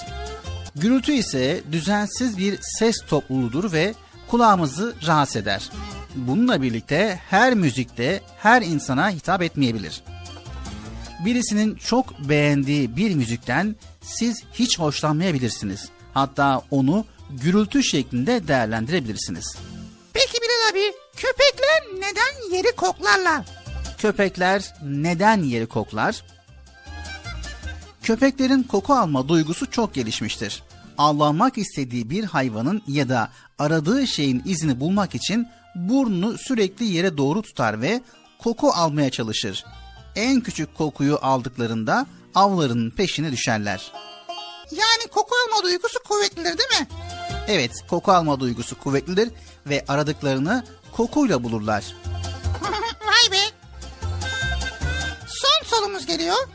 Gürültü 0.75 1.11
ise 1.11 1.63
düzensiz 1.71 2.37
bir 2.37 2.59
ses 2.61 2.95
topluluğudur 3.07 3.71
ve 3.71 3.93
kulağımızı 4.27 4.95
rahatsız 5.07 5.35
eder. 5.35 5.69
Bununla 6.15 6.61
birlikte 6.61 7.19
her 7.29 7.53
müzikte 7.53 8.21
her 8.37 8.61
insana 8.61 9.09
hitap 9.09 9.41
etmeyebilir. 9.41 10.03
Birisinin 11.25 11.75
çok 11.75 12.19
beğendiği 12.19 12.95
bir 12.97 13.15
müzikten 13.15 13.75
siz 14.01 14.43
hiç 14.53 14.79
hoşlanmayabilirsiniz. 14.79 15.89
Hatta 16.13 16.61
onu 16.71 17.05
gürültü 17.29 17.83
şeklinde 17.83 18.47
değerlendirebilirsiniz. 18.47 19.57
Peki 20.13 20.33
Bilal 20.33 20.71
abi 20.71 20.93
köpekler 21.15 21.83
neden 21.99 22.55
yeri 22.57 22.75
koklarlar? 22.75 23.45
Köpekler 23.97 24.73
neden 24.83 25.43
yeri 25.43 25.65
koklar? 25.65 26.23
Köpeklerin 28.03 28.63
koku 28.63 28.93
alma 28.93 29.27
duygusu 29.27 29.71
çok 29.71 29.93
gelişmiştir. 29.93 30.63
Avlanmak 30.97 31.57
istediği 31.57 32.09
bir 32.09 32.23
hayvanın 32.23 32.81
ya 32.87 33.09
da 33.09 33.29
aradığı 33.59 34.07
şeyin 34.07 34.41
izini 34.45 34.79
bulmak 34.79 35.15
için 35.15 35.47
burnunu 35.75 36.37
sürekli 36.37 36.85
yere 36.85 37.17
doğru 37.17 37.41
tutar 37.41 37.81
ve 37.81 38.01
koku 38.39 38.71
almaya 38.71 39.09
çalışır. 39.09 39.65
En 40.15 40.41
küçük 40.41 40.75
kokuyu 40.75 41.19
aldıklarında 41.21 42.05
avlarının 42.35 42.89
peşine 42.89 43.31
düşerler. 43.31 43.91
Yani 44.71 45.07
koku 45.11 45.35
alma 45.47 45.63
duygusu 45.63 46.03
kuvvetlidir 46.03 46.57
değil 46.57 46.81
mi? 46.81 46.87
Evet, 47.47 47.71
koku 47.89 48.11
alma 48.11 48.39
duygusu 48.39 48.79
kuvvetlidir 48.79 49.29
ve 49.65 49.85
aradıklarını 49.87 50.63
kokuyla 50.91 51.43
bulurlar. 51.43 51.83
Vay 53.05 53.31
be. 53.31 53.41
Son 55.27 55.77
sorumuz 55.77 56.05
geliyor. 56.05 56.47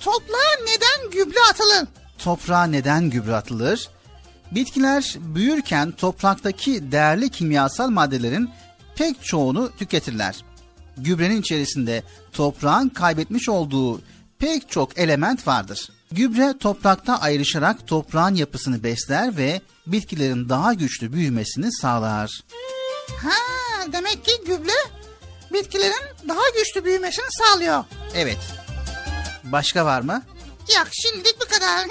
Toprağa 0.00 0.56
neden 0.64 1.10
gübre 1.10 1.38
atılır? 1.50 1.88
Toprağa 2.24 2.64
neden 2.64 3.10
gübre 3.10 3.34
atılır? 3.34 3.88
Bitkiler 4.50 5.16
büyürken 5.20 5.90
topraktaki 5.90 6.92
değerli 6.92 7.30
kimyasal 7.30 7.88
maddelerin 7.88 8.50
pek 8.96 9.24
çoğunu 9.24 9.70
tüketirler. 9.78 10.44
Gübrenin 10.96 11.40
içerisinde 11.40 12.02
toprağın 12.32 12.88
kaybetmiş 12.88 13.48
olduğu 13.48 14.00
pek 14.38 14.70
çok 14.70 14.98
element 14.98 15.46
vardır. 15.46 15.88
Gübre 16.12 16.54
toprakta 16.58 17.20
ayrışarak 17.20 17.86
toprağın 17.86 18.34
yapısını 18.34 18.82
besler 18.82 19.36
ve 19.36 19.60
bitkilerin 19.86 20.48
daha 20.48 20.74
güçlü 20.74 21.12
büyümesini 21.12 21.72
sağlar. 21.72 22.40
Ha, 23.22 23.32
demek 23.92 24.24
ki 24.24 24.32
gübre 24.46 24.90
bitkilerin 25.52 26.28
daha 26.28 26.42
güçlü 26.58 26.84
büyümesini 26.84 27.26
sağlıyor. 27.30 27.84
Evet. 28.14 28.38
Başka 29.44 29.84
var 29.84 30.00
mı? 30.00 30.22
Yok 30.76 30.86
şimdilik 30.92 31.40
bu 31.40 31.44
kadar. 31.44 31.78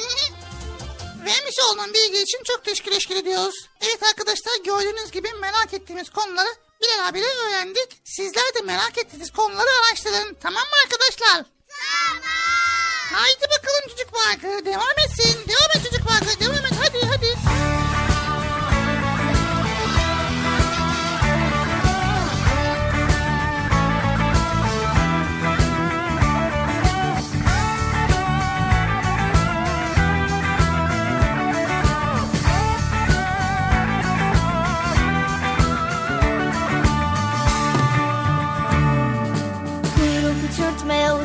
Vermiş 1.25 1.55
olduğun 1.59 1.93
bilgi 1.93 2.21
için 2.21 2.43
çok 2.43 2.65
teşekkür 2.65 3.15
ediyoruz. 3.15 3.55
Evet 3.81 4.03
arkadaşlar 4.03 4.53
gördüğünüz 4.65 5.11
gibi 5.11 5.29
merak 5.41 5.73
ettiğimiz 5.73 6.09
konuları 6.09 6.49
Bilal 6.81 7.07
abiyle 7.07 7.27
öğrendik. 7.27 8.01
Sizler 8.03 8.55
de 8.55 8.61
merak 8.61 8.97
ettiğiniz 8.97 9.31
konuları 9.31 9.67
araştırın. 9.79 10.37
Tamam 10.41 10.63
mı 10.63 10.75
arkadaşlar? 10.85 11.45
Tamam. 11.69 12.23
Haydi 13.13 13.41
bakalım 13.41 13.89
çocuk 13.89 14.11
parkı. 14.13 14.65
Devam 14.65 14.95
etsin. 15.05 15.47
Devam 15.47 15.71
et 15.75 15.89
çocuk 15.89 16.07
parkı. 16.07 16.39
Devam 16.39 16.60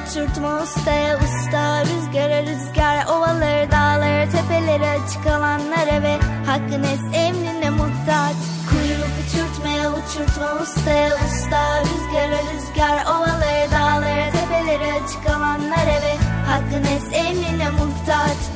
uçurtma 0.07 0.63
ustaya 0.63 1.19
usta 1.19 1.85
Rüzgara 1.85 2.43
rüzgar 2.43 3.07
ovaları 3.07 3.71
dağları 3.71 4.31
tepeleri 4.31 4.87
açık 4.91 5.27
alanlara 5.27 6.03
ve 6.03 6.19
hakkın 6.47 6.83
es 6.83 7.01
emrine 7.15 7.71
muhtaç. 7.71 8.37
Kuyruk 8.71 9.15
uçurtmaya 9.23 9.91
uçurtma 9.91 10.63
ustaya 10.63 11.09
usta 11.09 11.83
Rüzgara 11.83 12.41
rüzgar 12.53 13.05
ovaları 13.07 13.71
dağları 13.71 14.33
tepeleri 14.33 14.93
açık 14.93 15.31
alanlara 15.31 15.97
ve 16.05 16.15
hakkın 16.47 16.85
es 16.97 17.05
emrine 17.13 17.71
muhtaç 17.71 18.56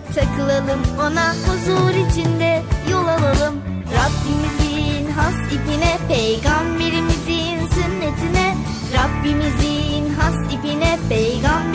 takılalım 0.15 0.81
Ona 0.99 1.33
huzur 1.33 2.09
içinde 2.09 2.63
yol 2.91 3.07
alalım. 3.07 3.55
Rabbimizin 3.97 5.11
has 5.11 5.35
ipine 5.53 5.97
Peygamberimizin 6.07 7.67
sünnetine. 7.75 8.55
Rabbimizin 8.93 10.13
has 10.13 10.53
ipine 10.53 10.99
Peygamberimizin 11.09 11.70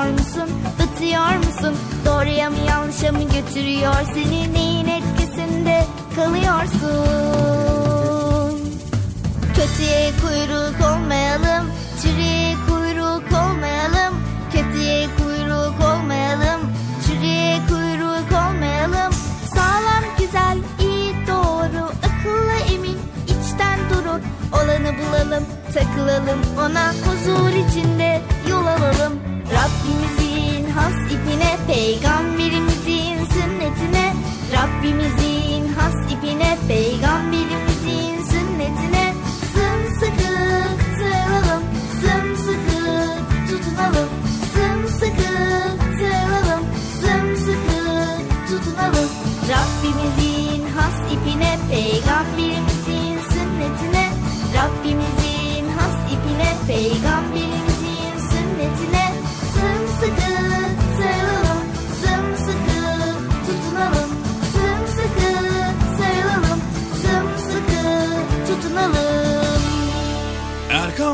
Uçuyor 0.00 0.18
musun, 0.18 0.48
batıyor 0.78 1.36
musun? 1.36 1.76
Doğruya 2.06 2.50
mı 2.50 2.56
yanlışa 2.68 3.12
mı 3.12 3.22
götürüyor 3.22 3.94
seni? 4.14 4.52
Neyin 4.52 4.86
etkisinde 4.88 5.84
kalıyorsun? 6.16 7.19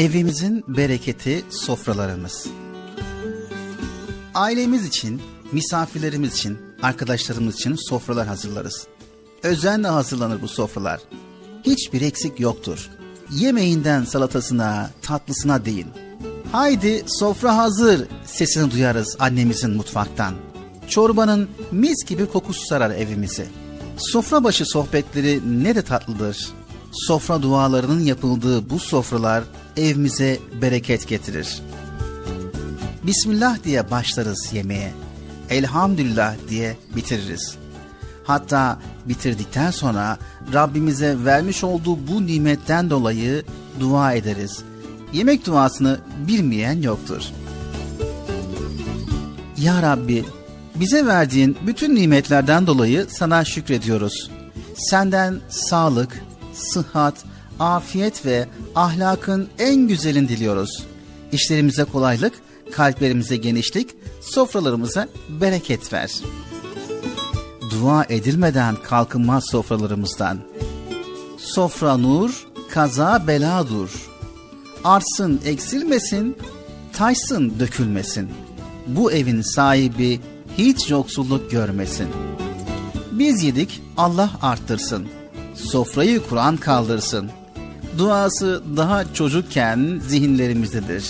Evimizin 0.00 0.64
bereketi 0.68 1.44
sofralarımız. 1.50 2.46
Ailemiz 4.34 4.86
için, 4.86 5.22
misafirlerimiz 5.52 6.34
için, 6.34 6.58
arkadaşlarımız 6.82 7.54
için 7.54 7.74
sofralar 7.88 8.26
hazırlarız. 8.26 8.86
Özenle 9.42 9.88
hazırlanır 9.88 10.42
bu 10.42 10.48
sofralar. 10.48 11.00
Hiçbir 11.66 12.00
eksik 12.00 12.40
yoktur. 12.40 12.90
Yemeğinden 13.30 14.04
salatasına, 14.04 14.90
tatlısına 15.02 15.64
değin. 15.64 15.88
Haydi 16.52 17.04
sofra 17.06 17.56
hazır 17.56 18.08
sesini 18.24 18.70
duyarız 18.70 19.16
annemizin 19.18 19.70
mutfaktan. 19.70 20.34
Çorbanın 20.88 21.48
mis 21.72 22.04
gibi 22.04 22.26
kokusu 22.26 22.66
sarar 22.66 22.90
evimizi. 22.90 23.46
Sofra 23.96 24.44
başı 24.44 24.66
sohbetleri 24.66 25.64
ne 25.64 25.74
de 25.74 25.82
tatlıdır. 25.82 26.48
Sofra 26.92 27.42
dualarının 27.42 28.00
yapıldığı 28.00 28.70
bu 28.70 28.78
sofralar 28.78 29.44
evimize 29.76 30.38
bereket 30.62 31.08
getirir. 31.08 31.62
Bismillah 33.02 33.64
diye 33.64 33.90
başlarız 33.90 34.48
yemeğe. 34.52 34.92
Elhamdülillah 35.50 36.34
diye 36.48 36.76
bitiririz. 36.96 37.54
Hatta 38.24 38.78
bitirdikten 39.06 39.70
sonra 39.70 40.18
Rabbimize 40.52 41.24
vermiş 41.24 41.64
olduğu 41.64 42.08
bu 42.08 42.26
nimetten 42.26 42.90
dolayı 42.90 43.44
dua 43.80 44.12
ederiz. 44.12 44.62
Yemek 45.12 45.46
duasını 45.46 45.98
bilmeyen 46.28 46.82
yoktur. 46.82 47.22
Ya 49.58 49.82
Rabbi, 49.82 50.24
bize 50.74 51.06
verdiğin 51.06 51.58
bütün 51.66 51.94
nimetlerden 51.94 52.66
dolayı 52.66 53.06
sana 53.10 53.44
şükrediyoruz. 53.44 54.30
Senden 54.76 55.40
sağlık, 55.48 56.22
sıhhat, 56.54 57.14
afiyet 57.60 58.26
ve 58.26 58.48
ahlakın 58.74 59.48
en 59.58 59.88
güzelini 59.88 60.28
diliyoruz. 60.28 60.84
İşlerimize 61.32 61.84
kolaylık, 61.84 62.32
kalplerimize 62.72 63.36
genişlik, 63.36 63.90
sofralarımıza 64.20 65.08
bereket 65.28 65.92
ver. 65.92 66.10
Dua 67.70 68.04
edilmeden 68.08 68.76
kalkınmaz 68.76 69.44
sofralarımızdan. 69.50 70.38
Sofra 71.38 71.96
nur, 71.96 72.46
kaza 72.70 73.26
bela 73.26 73.68
dur. 73.68 74.08
Artsın 74.84 75.40
eksilmesin, 75.44 76.36
taşsın 76.92 77.60
dökülmesin. 77.60 78.30
Bu 78.86 79.12
evin 79.12 79.42
sahibi 79.42 80.20
hiç 80.58 80.90
yoksulluk 80.90 81.50
görmesin. 81.50 82.08
Biz 83.12 83.42
yedik 83.42 83.82
Allah 83.96 84.30
arttırsın. 84.42 85.19
Sofrayı 85.64 86.22
Kur'an 86.28 86.56
kaldırsın. 86.56 87.30
Duası 87.98 88.62
daha 88.76 89.14
çocukken 89.14 90.00
zihinlerimizdedir. 90.08 91.04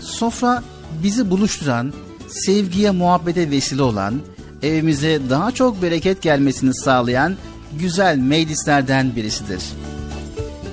Sofra 0.00 0.62
bizi 1.02 1.30
buluşturan, 1.30 1.92
sevgiye 2.28 2.90
muhabbete 2.90 3.50
vesile 3.50 3.82
olan, 3.82 4.20
evimize 4.62 5.20
daha 5.30 5.50
çok 5.50 5.82
bereket 5.82 6.22
gelmesini 6.22 6.74
sağlayan 6.74 7.36
güzel 7.78 8.18
meclislerden 8.18 9.16
birisidir. 9.16 9.62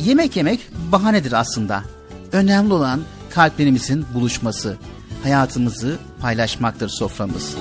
Yemek 0.06 0.36
yemek 0.36 0.60
bahanedir 0.92 1.32
aslında. 1.32 1.84
Önemli 2.32 2.74
olan 2.74 3.02
kalplerimizin 3.30 4.06
buluşması, 4.14 4.78
hayatımızı 5.24 5.98
paylaşmaktır 6.22 6.90
soframız. 6.90 7.56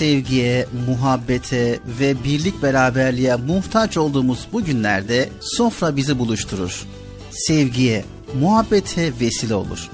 Sevgiye, 0.00 0.66
muhabbete 0.86 1.78
ve 2.00 2.24
birlik 2.24 2.62
beraberliğe 2.62 3.36
muhtaç 3.36 3.96
olduğumuz 3.96 4.46
bu 4.52 4.64
günlerde 4.64 5.28
sofra 5.40 5.96
bizi 5.96 6.18
buluşturur. 6.18 6.86
Sevgiye, 7.30 8.04
muhabbete 8.40 9.12
vesile 9.20 9.54
olur. 9.54 9.90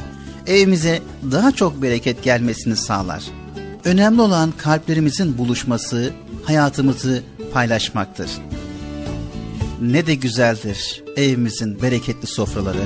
Evimize 0.47 1.03
daha 1.33 1.53
çok 1.53 1.83
bereket 1.83 2.23
gelmesini 2.23 2.77
sağlar. 2.77 3.25
Önemli 3.85 4.21
olan 4.21 4.53
kalplerimizin 4.57 5.39
buluşması, 5.39 6.13
hayatımızı 6.45 7.23
paylaşmaktır. 7.53 8.31
Ne 9.81 10.07
de 10.07 10.15
güzeldir 10.15 11.05
evimizin 11.17 11.83
bereketli 11.83 12.27
sofraları. 12.27 12.83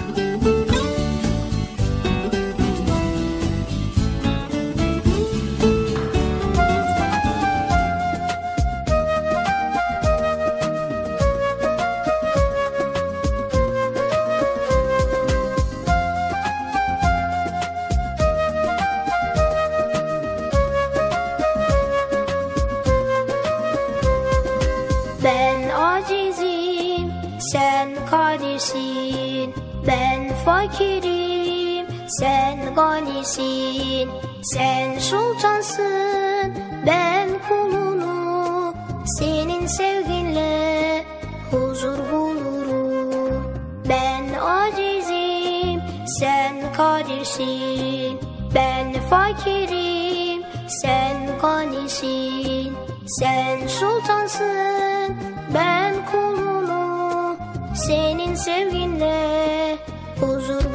Fakirim, 49.40 50.42
sen 50.68 51.38
ganisin. 51.42 52.76
Sen 53.06 53.68
sultansın, 53.68 55.16
ben 55.54 55.94
kulunu. 56.12 57.36
Senin 57.74 58.34
sevginle 58.34 59.78
huzur 60.20 60.69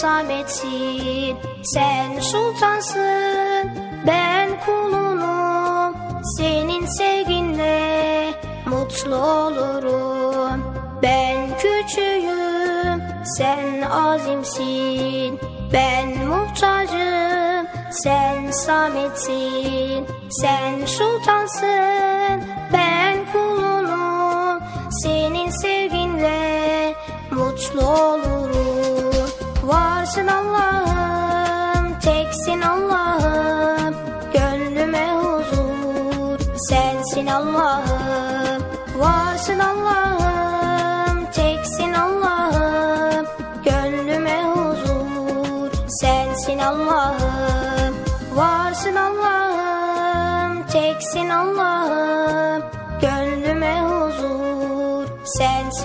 sametsin. 0.00 1.36
Sen 1.62 2.20
sultansın, 2.20 3.70
ben 4.06 4.48
kulunum. 4.66 5.94
Senin 6.36 6.86
sevginle 6.86 8.34
mutlu 8.66 9.16
olurum. 9.16 10.60
Ben 11.02 11.58
küçüğüm, 11.58 13.02
sen 13.24 13.82
azimsin. 13.90 15.40
Ben 15.72 16.08
muhtacım, 16.26 17.66
sen 17.90 18.50
sametsin. 18.50 20.06
Sen 20.30 20.86
sultansın, 20.86 22.44
ben 22.72 23.16
kulunum. 23.32 24.62
Senin 25.02 25.50
sevginle 25.50 26.94
mutlu 27.30 27.80
olurum. 27.80 28.09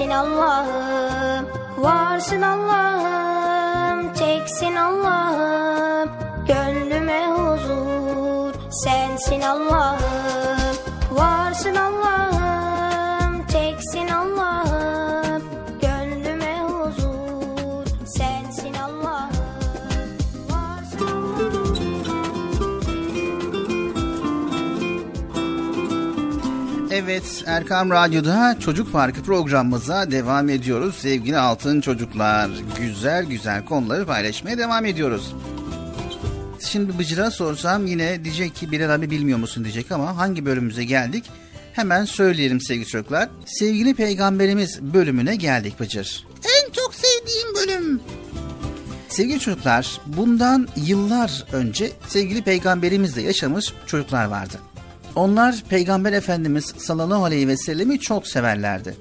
Allah'ım. 0.10 1.48
Varsın 1.78 2.42
Allah'ım, 2.42 2.65
Evet 27.16 27.44
Erkam 27.46 27.90
Radyo'da 27.90 28.58
Çocuk 28.60 28.92
Parkı 28.92 29.24
programımıza 29.24 30.12
devam 30.12 30.50
ediyoruz. 30.50 30.96
Sevgili 30.96 31.38
altın 31.38 31.82
çocuklar 31.82 32.50
güzel 32.80 33.26
güzel 33.26 33.66
konuları 33.66 34.06
paylaşmaya 34.06 34.58
devam 34.58 34.86
ediyoruz. 34.86 35.36
Şimdi 36.60 37.00
Bıcır'a 37.00 37.32
sorsam 37.32 37.88
yine 37.88 38.24
diyecek 38.24 38.56
ki 38.56 38.72
Bilal 38.72 38.96
abi 38.96 39.12
bilmiyor 39.12 39.40
musun 39.40 39.64
diyecek 39.64 39.92
ama 39.92 40.18
hangi 40.18 40.46
bölümümüze 40.46 40.84
geldik? 40.84 41.26
Hemen 41.74 42.06
söyleyelim 42.06 42.62
sevgili 42.62 42.88
çocuklar. 42.88 43.30
Sevgili 43.46 43.94
Peygamberimiz 43.94 44.82
bölümüne 44.82 45.36
geldik 45.36 45.80
Bıcır. 45.80 46.28
En 46.44 46.72
çok 46.72 46.94
sevdiğim 46.96 47.56
bölüm. 47.56 48.02
Sevgili 49.10 49.40
çocuklar, 49.40 50.02
bundan 50.06 50.68
yıllar 50.76 51.44
önce 51.52 51.92
sevgili 52.08 52.42
peygamberimizle 52.42 53.22
yaşamış 53.22 53.74
çocuklar 53.86 54.26
vardı. 54.26 54.58
Onlar 55.16 55.64
Peygamber 55.70 56.14
Efendimiz 56.14 56.74
sallallahu 56.78 57.24
aleyhi 57.24 57.48
ve 57.48 57.58
sellemi 57.58 58.00
çok 58.00 58.28
severlerdi. 58.28 58.96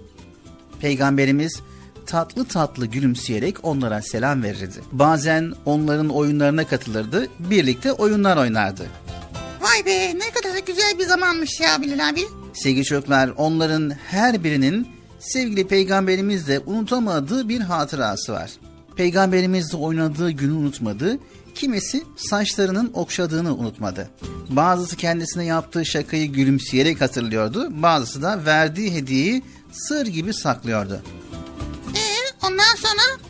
Peygamberimiz 0.81 1.61
tatlı 2.07 2.45
tatlı 2.45 2.87
gülümseyerek 2.87 3.65
onlara 3.65 4.03
selam 4.03 4.43
verirdi. 4.43 4.81
Bazen 4.93 5.53
onların 5.65 6.09
oyunlarına 6.09 6.67
katılırdı, 6.67 7.29
birlikte 7.39 7.93
oyunlar 7.93 8.37
oynardı. 8.37 8.87
Vay 9.61 9.87
be 9.87 10.19
ne 10.19 10.31
kadar 10.31 10.59
güzel 10.67 10.99
bir 10.99 11.05
zamanmış 11.07 11.61
ya 11.61 11.83
Bilal 11.83 12.09
abi. 12.09 12.21
Sevgili 12.55 12.85
çocuklar, 12.85 13.31
onların 13.37 13.91
her 13.91 14.45
birinin 14.45 14.89
sevgili 15.19 15.67
peygamberimizle 15.67 16.59
unutamadığı 16.59 17.49
bir 17.49 17.61
hatırası 17.61 18.33
var. 18.33 18.51
peygamberimizle 18.97 19.77
oynadığı 19.77 20.31
günü 20.31 20.53
unutmadı, 20.53 21.19
kimisi 21.55 22.05
saçlarının 22.17 22.91
okşadığını 22.95 23.57
unutmadı. 23.57 24.11
Bazısı 24.49 24.97
kendisine 24.97 25.45
yaptığı 25.45 25.87
şakayı 25.87 26.33
gülümseyerek 26.33 27.01
hatırlıyordu, 27.01 27.83
bazısı 27.83 28.23
da 28.23 28.45
verdiği 28.45 28.95
hediyeyi 28.95 29.43
sır 29.73 30.07
gibi 30.07 30.35
saklıyordu. 30.35 31.03
Ee, 31.95 32.47
ondan 32.47 32.77
sonra? 32.77 33.21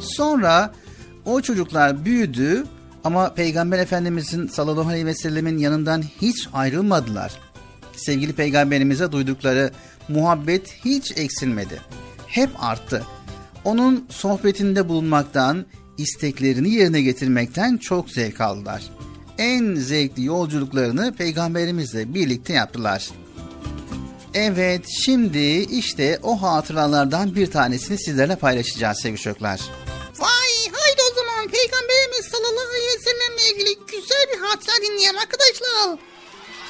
Sonra 0.00 0.74
o 1.24 1.40
çocuklar 1.40 2.04
büyüdü 2.04 2.64
ama 3.04 3.34
Peygamber 3.34 3.78
Efendimizin 3.78 4.46
sallallahu 4.46 4.88
aleyhi 4.88 5.06
ve 5.06 5.14
sellemin 5.14 5.58
yanından 5.58 6.02
hiç 6.20 6.48
ayrılmadılar. 6.52 7.32
Sevgili 7.96 8.32
peygamberimize 8.32 9.12
duydukları 9.12 9.70
muhabbet 10.08 10.74
hiç 10.84 11.12
eksilmedi. 11.16 11.80
Hep 12.26 12.50
arttı. 12.58 13.02
Onun 13.64 14.06
sohbetinde 14.08 14.88
bulunmaktan, 14.88 15.66
isteklerini 16.02 16.70
yerine 16.70 17.00
getirmekten 17.00 17.76
çok 17.76 18.10
zevk 18.10 18.40
aldılar. 18.40 18.82
En 19.38 19.74
zevkli 19.74 20.24
yolculuklarını 20.24 21.14
peygamberimizle 21.14 22.14
birlikte 22.14 22.52
yaptılar. 22.52 23.10
Evet, 24.34 24.84
şimdi 25.04 25.38
işte 25.58 26.18
o 26.22 26.42
hatıralardan 26.42 27.34
bir 27.34 27.50
tanesini 27.50 27.98
sizlerle 27.98 28.36
paylaşacağız 28.36 29.00
sevgili 29.00 29.20
çocuklar. 29.20 29.60
Vay 30.18 30.72
haydi 30.72 31.00
o 31.12 31.14
zaman 31.14 31.48
Peygamberimiz 31.48 32.26
sallallahu 32.30 32.70
aleyhi 32.70 32.98
ve 32.98 33.02
sellemle 33.02 33.50
ilgili 33.50 33.78
güzel 33.86 34.26
bir 34.34 34.40
hatıra 34.40 34.76
dinleyelim 34.82 35.18
arkadaşlar. 35.18 35.98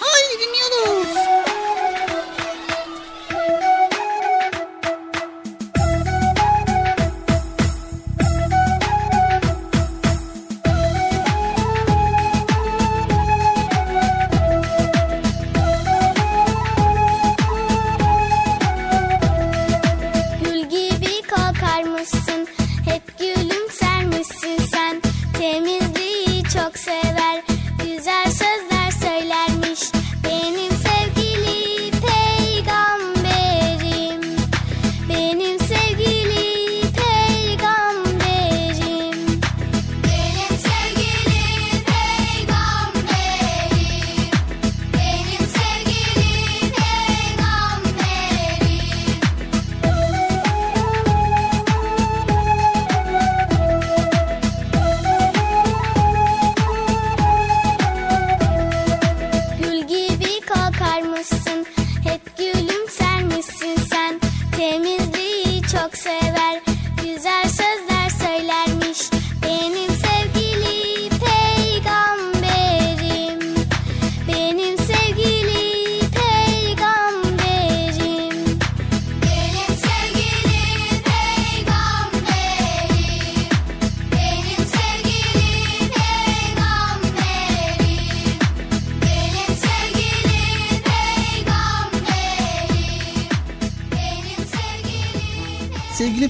Haydi 0.01 0.43
dinliyoruz. 0.43 1.60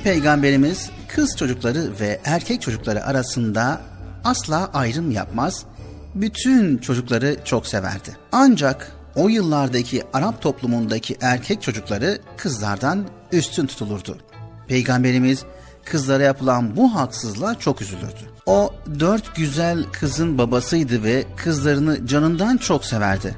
Peygamberimiz 0.05 0.91
kız 1.09 1.37
çocukları 1.37 2.01
ve 2.01 2.21
erkek 2.25 2.63
çocukları 2.63 3.05
arasında 3.05 3.81
asla 4.25 4.71
ayrım 4.75 5.11
yapmaz, 5.11 5.65
bütün 6.15 6.79
çocukları 6.79 7.37
çok 7.45 7.67
severdi. 7.67 8.17
Ancak 8.33 8.93
o 9.15 9.29
yıllardaki 9.29 10.03
Arap 10.13 10.43
toplumundaki 10.43 11.17
erkek 11.21 11.63
çocukları 11.63 12.19
kızlardan 12.37 13.07
üstün 13.33 13.67
tutulurdu. 13.67 14.19
Peygamberimiz 14.69 15.45
kızlara 15.85 16.23
yapılan 16.23 16.77
bu 16.77 16.95
haksızlığa 16.95 17.55
çok 17.55 17.83
üzülürdü. 17.83 18.31
O 18.47 18.75
dört 19.01 19.37
güzel 19.37 19.85
kızın 19.93 20.39
babasıydı 20.39 21.05
ve 21.05 21.25
kızlarını 21.37 22.07
canından 22.07 22.57
çok 22.57 22.85
severdi. 22.85 23.37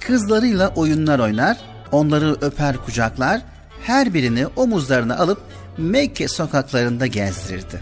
Kızlarıyla 0.00 0.68
oyunlar 0.68 1.18
oynar, 1.18 1.58
onları 1.92 2.36
öper 2.40 2.76
kucaklar, 2.76 3.42
her 3.82 4.14
birini 4.14 4.46
omuzlarına 4.46 5.16
alıp 5.16 5.40
Mekke 5.80 6.28
sokaklarında 6.28 7.06
gezdirirdi. 7.06 7.80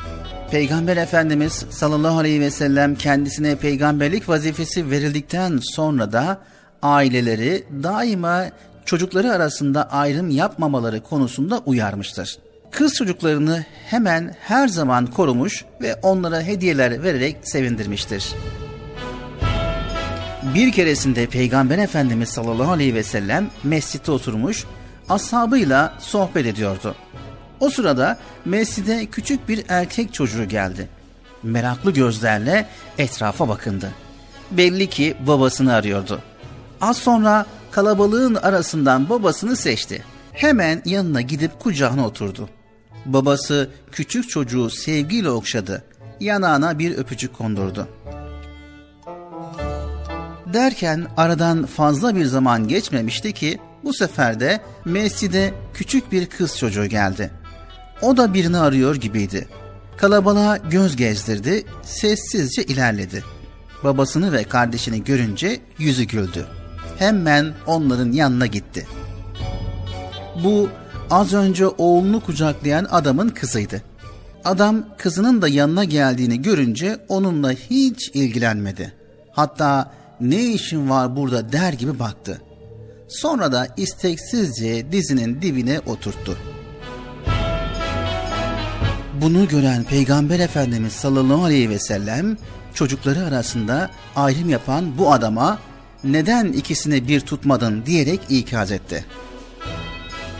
Peygamber 0.50 0.96
Efendimiz 0.96 1.52
sallallahu 1.70 2.18
aleyhi 2.18 2.40
ve 2.40 2.50
sellem 2.50 2.94
kendisine 2.94 3.56
peygamberlik 3.56 4.28
vazifesi 4.28 4.90
verildikten 4.90 5.60
sonra 5.62 6.12
da 6.12 6.38
aileleri 6.82 7.64
daima 7.82 8.44
çocukları 8.84 9.32
arasında 9.32 9.90
ayrım 9.90 10.30
yapmamaları 10.30 11.02
konusunda 11.02 11.58
uyarmıştır. 11.58 12.38
Kız 12.70 12.94
çocuklarını 12.94 13.64
hemen 13.86 14.34
her 14.40 14.68
zaman 14.68 15.06
korumuş 15.06 15.64
ve 15.80 15.94
onlara 15.94 16.42
hediyeler 16.42 17.02
vererek 17.02 17.36
sevindirmiştir. 17.42 18.24
Bir 20.54 20.72
keresinde 20.72 21.26
Peygamber 21.26 21.78
Efendimiz 21.78 22.28
sallallahu 22.28 22.72
aleyhi 22.72 22.94
ve 22.94 23.02
sellem 23.02 23.50
mescitte 23.64 24.12
oturmuş, 24.12 24.64
ashabıyla 25.08 25.94
sohbet 25.98 26.46
ediyordu. 26.46 26.94
O 27.60 27.70
sırada 27.70 28.18
mescide 28.44 29.06
küçük 29.06 29.48
bir 29.48 29.64
erkek 29.68 30.14
çocuğu 30.14 30.44
geldi. 30.44 30.88
Meraklı 31.42 31.90
gözlerle 31.90 32.68
etrafa 32.98 33.48
bakındı. 33.48 33.92
Belli 34.50 34.86
ki 34.86 35.16
babasını 35.26 35.74
arıyordu. 35.74 36.22
Az 36.80 36.96
sonra 36.96 37.46
kalabalığın 37.70 38.34
arasından 38.34 39.08
babasını 39.08 39.56
seçti. 39.56 40.04
Hemen 40.32 40.82
yanına 40.84 41.20
gidip 41.20 41.60
kucağına 41.60 42.06
oturdu. 42.06 42.48
Babası 43.06 43.70
küçük 43.92 44.30
çocuğu 44.30 44.70
sevgiyle 44.70 45.30
okşadı. 45.30 45.84
Yanağına 46.20 46.78
bir 46.78 46.96
öpücük 46.96 47.38
kondurdu. 47.38 47.88
Derken 50.52 51.06
aradan 51.16 51.66
fazla 51.66 52.16
bir 52.16 52.24
zaman 52.24 52.68
geçmemişti 52.68 53.32
ki 53.32 53.58
bu 53.84 53.94
sefer 53.94 54.40
de 54.40 54.60
mescide 54.84 55.54
küçük 55.74 56.12
bir 56.12 56.26
kız 56.26 56.58
çocuğu 56.58 56.86
geldi. 56.86 57.30
O 58.02 58.16
da 58.16 58.34
birini 58.34 58.58
arıyor 58.58 58.96
gibiydi. 58.96 59.48
Kalabalığa 59.96 60.56
göz 60.56 60.96
gezdirdi, 60.96 61.64
sessizce 61.82 62.62
ilerledi. 62.62 63.24
Babasını 63.84 64.32
ve 64.32 64.44
kardeşini 64.44 65.04
görünce 65.04 65.60
yüzü 65.78 66.04
güldü. 66.04 66.46
Hemen 66.98 67.54
onların 67.66 68.12
yanına 68.12 68.46
gitti. 68.46 68.86
Bu 70.44 70.68
az 71.10 71.32
önce 71.34 71.66
oğlunu 71.66 72.20
kucaklayan 72.20 72.86
adamın 72.90 73.28
kızıydı. 73.28 73.82
Adam 74.44 74.84
kızının 74.98 75.42
da 75.42 75.48
yanına 75.48 75.84
geldiğini 75.84 76.42
görünce 76.42 76.98
onunla 77.08 77.52
hiç 77.52 78.08
ilgilenmedi. 78.14 78.92
Hatta 79.32 79.92
ne 80.20 80.44
işin 80.44 80.90
var 80.90 81.16
burada 81.16 81.52
der 81.52 81.72
gibi 81.72 81.98
baktı. 81.98 82.42
Sonra 83.08 83.52
da 83.52 83.66
isteksizce 83.76 84.92
dizinin 84.92 85.42
dibine 85.42 85.80
oturttu. 85.86 86.38
Bunu 89.20 89.48
gören 89.48 89.84
Peygamber 89.84 90.38
Efendimiz 90.38 90.92
sallallahu 90.92 91.44
aleyhi 91.44 91.70
ve 91.70 91.78
sellem 91.78 92.36
çocukları 92.74 93.24
arasında 93.24 93.90
ayrım 94.16 94.50
yapan 94.50 94.98
bu 94.98 95.12
adama 95.12 95.58
neden 96.04 96.52
ikisini 96.52 97.08
bir 97.08 97.20
tutmadın 97.20 97.86
diyerek 97.86 98.20
ikaz 98.28 98.72
etti. 98.72 99.04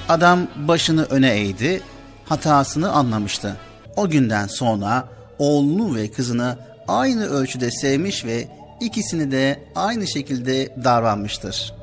Adam 0.09 0.49
başını 0.57 1.05
öne 1.05 1.31
eğdi, 1.31 1.81
hatasını 2.25 2.93
anlamıştı. 2.93 3.57
O 3.97 4.11
günden 4.11 4.47
sonra 4.47 5.09
oğlunu 5.39 5.97
ve 5.97 6.11
kızını 6.11 6.59
aynı 6.89 7.27
ölçüde 7.27 7.71
sevmiş 7.71 8.25
ve 8.25 8.49
ikisini 8.81 9.31
de 9.31 9.61
aynı 9.75 10.07
şekilde 10.07 10.69
davranmıştır. 10.85 11.78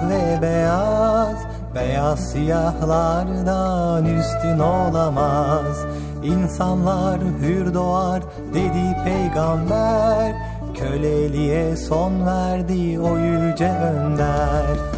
Siyah 0.00 0.10
ve 0.10 0.42
beyaz 0.42 1.36
Beyaz 1.74 2.32
siyahlardan 2.32 4.04
üstün 4.04 4.58
olamaz. 4.58 5.86
İnsanlar 6.22 7.20
hür 7.40 7.74
doğar 7.74 8.22
dedi 8.54 8.96
peygamber 9.04 10.34
Köleliğe 10.74 11.76
son 11.76 12.26
verdi 12.26 13.00
o 13.00 13.18
yüce 13.18 13.68
önder 13.68 14.95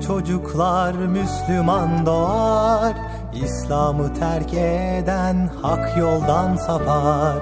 çocuklar 0.00 0.92
Müslüman 0.94 2.06
doğar 2.06 2.94
İslam'ı 3.44 4.14
terk 4.14 4.54
eden 4.54 5.50
hak 5.62 5.98
yoldan 5.98 6.56
sapar. 6.56 7.36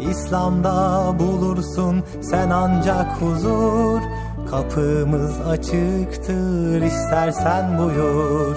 İslam'da 0.00 1.06
bulursun 1.18 2.04
sen 2.20 2.50
ancak 2.50 3.22
huzur 3.22 4.00
Kapımız 4.50 5.40
açıktır 5.40 6.82
istersen 6.82 7.78
buyur. 7.78 8.56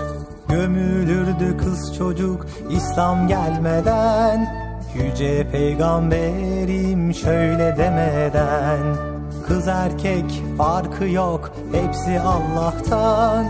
Gömülürdü 0.50 1.58
kız 1.58 1.98
çocuk 1.98 2.46
İslam 2.70 3.28
gelmeden 3.28 4.66
Yüce 4.96 5.50
peygamberim 5.52 7.14
şöyle 7.14 7.78
demeden 7.78 9.15
Kız 9.48 9.68
erkek 9.68 10.26
farkı 10.58 11.06
yok 11.06 11.52
hepsi 11.72 12.20
Allah'tan. 12.20 13.46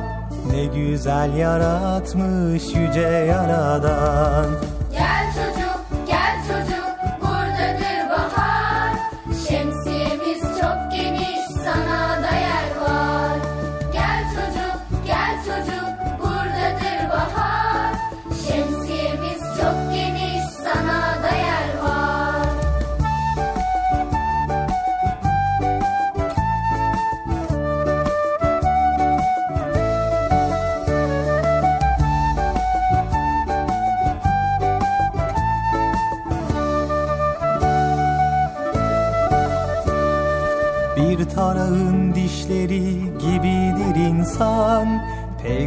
Ne 0.52 0.66
güzel 0.66 1.34
yaratmış 1.36 2.64
yüce 2.64 3.08
yaradan. 3.30 4.46
Gel 4.92 5.25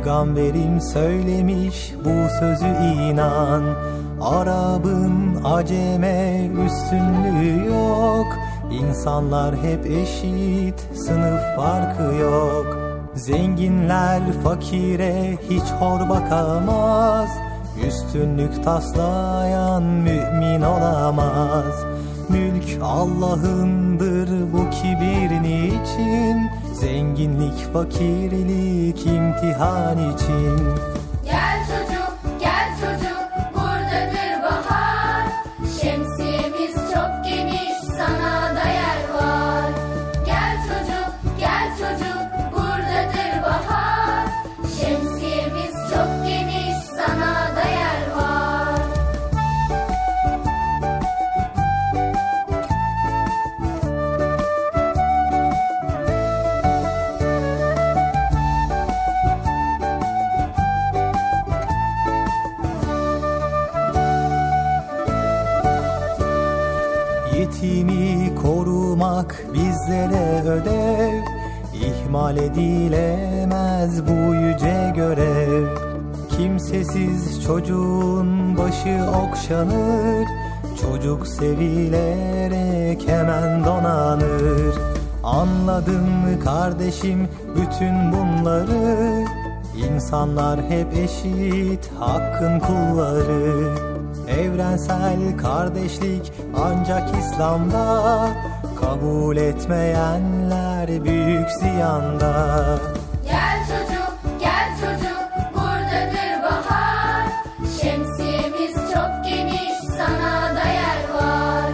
Peygamberim 0.08 0.80
söylemiş 0.80 1.92
bu 2.04 2.38
sözü 2.40 2.66
inan. 2.66 3.62
Arabın 4.20 5.44
aceme 5.44 6.50
üstünlüğü 6.66 7.66
yok. 7.66 8.26
İnsanlar 8.70 9.56
hep 9.56 9.86
eşit 9.86 10.80
sınıf 10.94 11.40
farkı 11.56 12.14
yok. 12.14 12.78
Zenginler 13.14 14.22
fakire 14.44 15.38
hiç 15.50 15.62
hor 15.62 16.08
bakamaz. 16.08 17.28
Üstünlük 17.86 18.64
taslayan 18.64 19.82
mümin 19.82 20.62
olamaz. 20.62 21.84
Mülk 22.28 22.82
Allah'ındır 22.82 24.28
bu 24.52 24.70
kibir 24.70 25.42
niçin 25.42 26.47
Zenginlik 26.80 27.72
fakirlik 27.72 29.06
imtihan 29.06 29.98
için 30.14 30.97
bizlere 69.88 70.42
ödev 70.42 71.24
İhmal 71.74 72.36
edilemez 72.36 74.06
bu 74.06 74.34
yüce 74.34 74.92
görev. 74.96 75.66
Kimsesiz 76.28 77.44
çocuğun 77.44 78.58
başı 78.58 79.04
okşanır 79.10 80.26
Çocuk 80.80 81.26
sevilerek 81.26 83.08
hemen 83.08 83.64
donanır. 83.64 84.74
Anladın 85.24 86.02
mı 86.02 86.40
kardeşim 86.44 87.28
bütün 87.56 88.12
bunları 88.12 89.24
İnsanlar 89.76 90.60
hep 90.62 90.92
eşit 90.92 91.90
hakkın 91.98 92.60
kulları. 92.60 93.74
Evrensel 94.28 95.38
kardeşlik 95.38 96.32
ancak 96.56 97.10
İslam'da 97.18 98.28
Kabul 98.88 99.36
etmeyenler 99.36 101.04
büyük 101.04 101.50
ziyanda 101.50 102.80
Gel 103.24 103.58
çocuk, 103.68 104.40
gel 104.40 104.68
çocuk, 104.80 105.54
buradadır 105.54 106.42
bahar. 106.42 107.28
Şemsiyemiz 107.82 108.74
çok 108.74 109.24
geniş, 109.24 109.78
sana 109.96 110.54
da 110.56 110.68
yer 110.68 111.08
var. 111.14 111.70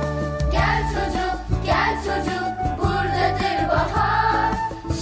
Gel 0.52 0.82
çocuk, 0.94 1.64
gel 1.66 1.96
çocuk, 2.04 2.78
buradadır 2.78 3.68
bahar. 3.68 4.52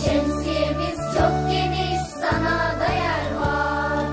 Şemsiyemiz 0.05 0.99
çok 1.19 1.51
geniş, 1.51 2.01
sana 2.21 2.81
da 2.81 2.93
yer 2.93 3.35
var. 3.41 4.05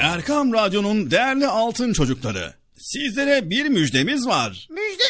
Erkam 0.00 0.52
Radyo'nun 0.52 1.10
değerli 1.10 1.46
altın 1.46 1.92
çocukları. 1.92 2.54
Sizlere 2.78 3.50
bir 3.50 3.68
müjdemiz 3.68 4.26
var. 4.26 4.68
Müjde? 4.70 5.09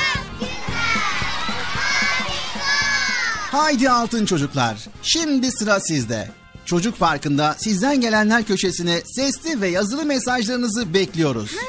Haydi 3.51 3.89
altın 3.89 4.25
çocuklar. 4.25 4.77
Şimdi 5.03 5.51
sıra 5.51 5.79
sizde. 5.79 6.31
Çocuk 6.65 6.99
Parkı'nda 6.99 7.55
sizden 7.57 8.01
gelenler 8.01 8.43
köşesine 8.43 9.01
sesli 9.15 9.61
ve 9.61 9.67
yazılı 9.67 10.05
mesajlarınızı 10.05 10.93
bekliyoruz. 10.93 11.51
Ha, 11.55 11.65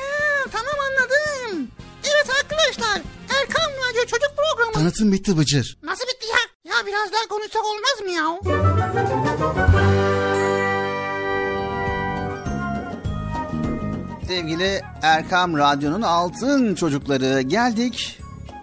tamam 0.52 0.74
anladım. 0.90 1.68
Evet 2.04 2.26
arkadaşlar 2.42 3.02
Erkan 3.40 3.70
Radyo 3.70 4.02
Çocuk 4.06 4.30
Programı. 4.36 4.72
Tanıtım 4.72 5.12
bitti 5.12 5.38
Bıcır. 5.38 5.78
Nasıl 5.82 6.04
bitti 6.04 6.26
ya? 6.26 6.72
Ya 6.72 6.86
biraz 6.86 7.12
daha 7.12 7.28
konuşsak 7.28 7.62
olmaz 7.64 8.00
mı 8.04 8.10
ya? 8.10 8.40
Sevgili 14.28 14.82
Erkam 15.02 15.58
Radyo'nun 15.58 16.02
altın 16.02 16.74
çocukları 16.74 17.40
geldik. 17.40 18.21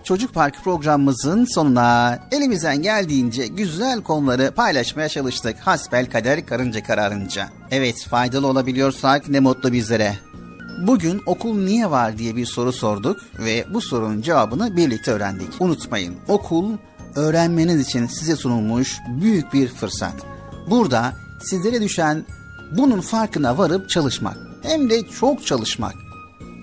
Çocuk 0.10 0.34
Park 0.34 0.64
programımızın 0.64 1.46
sonuna 1.46 2.20
elimizden 2.32 2.82
geldiğince 2.82 3.48
güzel 3.48 4.02
konuları 4.02 4.52
paylaşmaya 4.52 5.10
çalıştık. 5.10 5.58
Hasbel 5.60 6.10
kader 6.12 6.46
karınca 6.46 6.84
kararınca. 6.84 7.50
Evet 7.72 8.06
faydalı 8.10 8.48
olabiliyorsak 8.48 9.30
ne 9.30 9.40
mutlu 9.40 9.72
bizlere. 9.72 10.20
Bugün 10.88 11.22
okul 11.26 11.58
niye 11.58 11.92
var 11.92 12.18
diye 12.18 12.36
bir 12.36 12.46
soru 12.46 12.74
sorduk 12.74 13.20
ve 13.40 13.66
bu 13.74 13.82
sorunun 13.82 14.22
cevabını 14.22 14.78
birlikte 14.78 15.12
öğrendik. 15.12 15.50
Unutmayın 15.60 16.16
okul 16.28 16.78
öğrenmeniz 17.16 17.82
için 17.82 18.08
size 18.08 18.36
sunulmuş 18.36 18.98
büyük 19.22 19.54
bir 19.54 19.68
fırsat. 19.68 20.16
Burada 20.70 21.14
sizlere 21.42 21.82
düşen 21.82 22.26
bunun 22.78 23.02
farkına 23.02 23.58
varıp 23.58 23.90
çalışmak. 23.90 24.38
Hem 24.62 24.90
de 24.90 25.08
çok 25.20 25.46
çalışmak. 25.46 25.96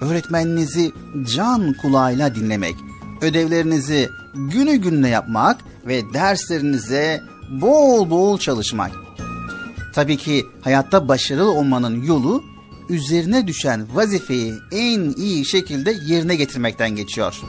Öğretmeninizi 0.01 0.93
can 1.35 1.75
kulağıyla 1.83 2.35
dinlemek. 2.35 2.75
Ödevlerinizi 3.21 4.09
günü 4.35 4.77
gününe 4.77 5.09
yapmak 5.09 5.61
ve 5.87 6.13
derslerinize 6.15 7.23
bol 7.51 8.11
bol 8.11 8.39
çalışmak. 8.39 8.93
Tabii 9.95 10.17
ki 10.17 10.47
hayatta 10.61 11.09
başarılı 11.09 11.51
olmanın 11.51 12.03
yolu 12.03 12.43
üzerine 12.89 13.47
düşen 13.47 13.87
vazifeyi 13.95 14.55
en 14.73 15.01
iyi 15.17 15.47
şekilde 15.47 15.97
yerine 16.07 16.37
getirmekten 16.37 16.91
geçiyor. 16.91 17.41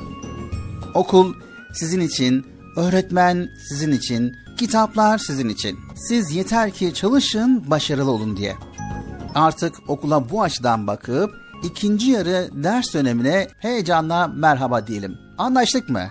Okul 0.94 1.34
sizin 1.74 2.02
için, 2.02 2.46
öğretmen 2.76 3.50
sizin 3.70 3.92
için, 3.92 4.36
kitaplar 4.58 5.18
sizin 5.18 5.50
için. 5.50 5.80
Siz 5.96 6.36
yeter 6.36 6.72
ki 6.72 6.94
çalışın, 6.94 7.70
başarılı 7.70 8.12
olun 8.12 8.38
diye. 8.38 8.56
Artık 9.36 9.76
okula 9.88 10.30
bu 10.30 10.44
açıdan 10.44 10.88
bakıp 10.88 11.32
ikinci 11.64 12.12
yarı 12.12 12.50
ders 12.54 12.94
dönemine 12.94 13.48
heyecanla 13.60 14.28
merhaba 14.28 14.88
diyelim. 14.88 15.18
Anlaştık 15.38 15.90
mı? 15.90 16.04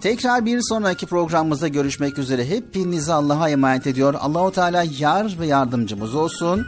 Tekrar 0.00 0.46
bir 0.46 0.60
sonraki 0.62 1.06
programımızda 1.06 1.68
görüşmek 1.68 2.18
üzere. 2.18 2.48
Hepinizi 2.48 3.12
Allah'a 3.12 3.48
emanet 3.48 3.86
ediyor. 3.86 4.14
Allahu 4.20 4.52
Teala 4.52 4.84
yar 4.98 5.36
ve 5.40 5.46
yardımcımız 5.46 6.14
olsun. 6.14 6.66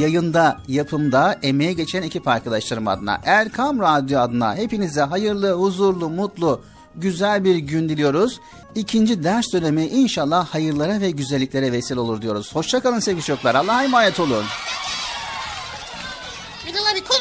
Yayında, 0.00 0.58
yapımda 0.68 1.38
emeğe 1.42 1.72
geçen 1.72 2.02
ekip 2.02 2.28
arkadaşlarım 2.28 2.88
adına, 2.88 3.20
Erkam 3.24 3.80
Radyo 3.80 4.20
adına 4.20 4.56
hepinize 4.56 5.00
hayırlı, 5.00 5.52
huzurlu, 5.52 6.08
mutlu, 6.08 6.60
güzel 6.96 7.44
bir 7.44 7.56
gün 7.56 7.88
diliyoruz. 7.88 8.40
İkinci 8.74 9.24
ders 9.24 9.52
dönemi 9.52 9.86
inşallah 9.86 10.46
hayırlara 10.46 11.00
ve 11.00 11.10
güzelliklere 11.10 11.72
vesile 11.72 12.00
olur 12.00 12.22
diyoruz. 12.22 12.54
Hoşçakalın 12.54 13.00
sevgili 13.00 13.24
çocuklar. 13.24 13.54
Allah'a 13.54 13.84
emanet 13.84 14.20
olun. 14.20 14.44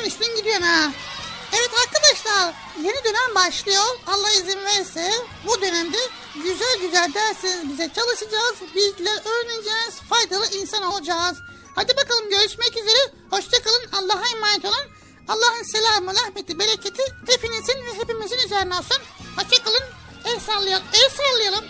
Bilal 0.05 0.11
konuştun 0.11 0.35
gidiyorsun 0.35 0.63
ha. 0.63 0.91
Evet 1.53 1.69
arkadaşlar 1.85 2.53
yeni 2.83 3.03
dönem 3.03 3.35
başlıyor. 3.35 3.83
Allah 4.07 4.31
izin 4.31 4.65
verirse 4.65 5.11
bu 5.47 5.61
dönemde 5.61 5.97
güzel 6.35 6.79
güzel 6.81 7.13
derslerimize 7.13 7.89
çalışacağız. 7.95 8.55
Bilgiler 8.75 9.19
öğreneceğiz. 9.25 9.99
Faydalı 10.09 10.47
insan 10.47 10.83
olacağız. 10.83 11.37
Hadi 11.75 11.97
bakalım 11.97 12.29
görüşmek 12.29 12.77
üzere. 12.77 13.11
Hoşçakalın. 13.29 13.83
Allah'a 13.93 14.27
emanet 14.27 14.65
olun. 14.65 14.87
Allah'ın 15.27 15.63
selamı, 15.63 16.13
rahmeti, 16.15 16.59
bereketi 16.59 17.03
hepinizin 17.27 17.85
ve 17.85 18.01
hepimizin 18.01 18.37
üzerine 18.37 18.75
olsun. 18.75 18.97
Hoşçakalın. 19.35 19.83
El 20.25 20.39
sallayalım. 20.39 20.85
El 20.93 21.09
sallayalım. 21.09 21.65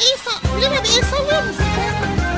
El 0.00 0.16
sall... 0.18 0.56
Bilal 0.56 0.72
abi 0.72 0.88
el 0.88 1.04
sallıyor 1.04 1.42
musun 1.42 2.29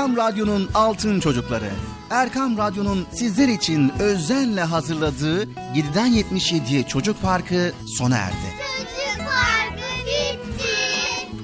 Erkam 0.00 0.16
Radyo'nun 0.16 0.70
Altın 0.74 1.20
Çocukları. 1.20 1.70
Erkam 2.10 2.58
Radyo'nun 2.58 3.06
sizler 3.12 3.48
için 3.48 3.92
özenle 3.98 4.62
hazırladığı 4.62 5.42
7'den 5.44 6.12
77'ye 6.12 6.82
Çocuk 6.86 7.22
Parkı 7.22 7.72
sona 7.86 8.16
erdi. 8.16 8.34
Çocuk 8.58 9.26
Parkı 9.26 10.06
bitti. 10.06 10.68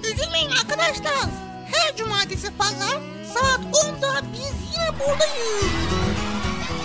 Üzülmeyin 0.09 0.51
arkadaşlar. 0.51 1.31
Her 1.73 1.97
cumartesi 1.97 2.57
pazar 2.59 3.01
saat 3.35 3.61
10'da 3.61 4.23
biz 4.33 4.55
yine 4.75 4.89
buradayız. 5.01 5.73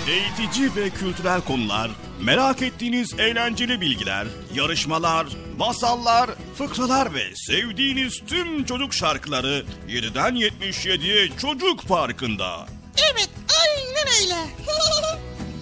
Eğitici 0.07 0.75
ve 0.75 0.89
kültürel 0.89 1.41
konular, 1.41 1.91
merak 2.21 2.61
ettiğiniz 2.61 3.19
eğlenceli 3.19 3.81
bilgiler, 3.81 4.27
yarışmalar, 4.55 5.27
masallar, 5.57 6.29
fıkralar 6.57 7.13
ve 7.13 7.35
sevdiğiniz 7.35 8.21
tüm 8.27 8.65
çocuk 8.65 8.93
şarkıları 8.93 9.65
7'den 9.87 10.35
77'ye 10.35 11.29
Çocuk 11.41 11.87
Parkı'nda. 11.87 12.67
Evet 13.13 13.29
aynen 13.61 14.07
öyle. 14.21 14.35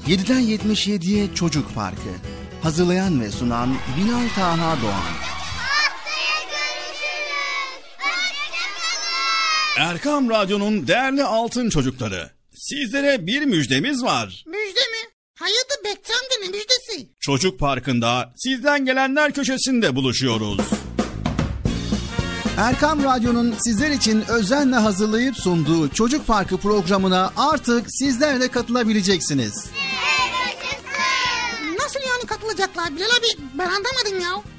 7'den 0.16 0.42
77'ye 0.42 1.36
Çocuk 1.36 1.76
Parkı. 1.76 2.10
Hazırlayan 2.64 3.22
ve 3.22 3.32
sunan 3.32 3.76
Bilal 3.98 4.30
Taha 4.36 4.82
Doğan. 4.82 4.94
Haftaya 5.58 6.40
görüşürüz. 6.50 7.84
Hoşçakalın. 8.00 9.92
Erkam 9.92 10.30
Radyo'nun 10.30 10.88
değerli 10.88 11.24
altın 11.24 11.70
çocukları. 11.70 12.30
Sizlere 12.56 13.28
bir 13.28 13.42
müjdemiz 13.46 14.04
var. 14.04 14.44
Müjde 14.48 14.80
amca 15.42 16.36
ne 16.42 16.48
müjdesi? 16.48 17.10
Çocuk 17.20 17.60
Parkı'nda 17.60 18.34
sizden 18.36 18.86
gelenler 18.86 19.34
köşesinde 19.34 19.96
buluşuyoruz. 19.96 20.60
Erkam 22.58 23.04
Radyo'nun 23.04 23.56
sizler 23.60 23.92
için 23.92 24.24
özenle 24.30 24.76
hazırlayıp 24.76 25.38
sunduğu 25.38 25.90
Çocuk 25.90 26.28
Parkı 26.28 26.58
programına 26.58 27.34
artık 27.38 27.86
sizler 27.90 28.42
de 28.42 28.48
katılabileceksiniz. 28.48 29.66
Nasıl 31.80 32.00
yani 32.00 32.26
katılacaklar 32.28 32.96
Bilal 32.96 33.06
abi 33.06 33.44
ben 33.58 33.66
anlamadım 33.66 34.20
ya. 34.22 34.59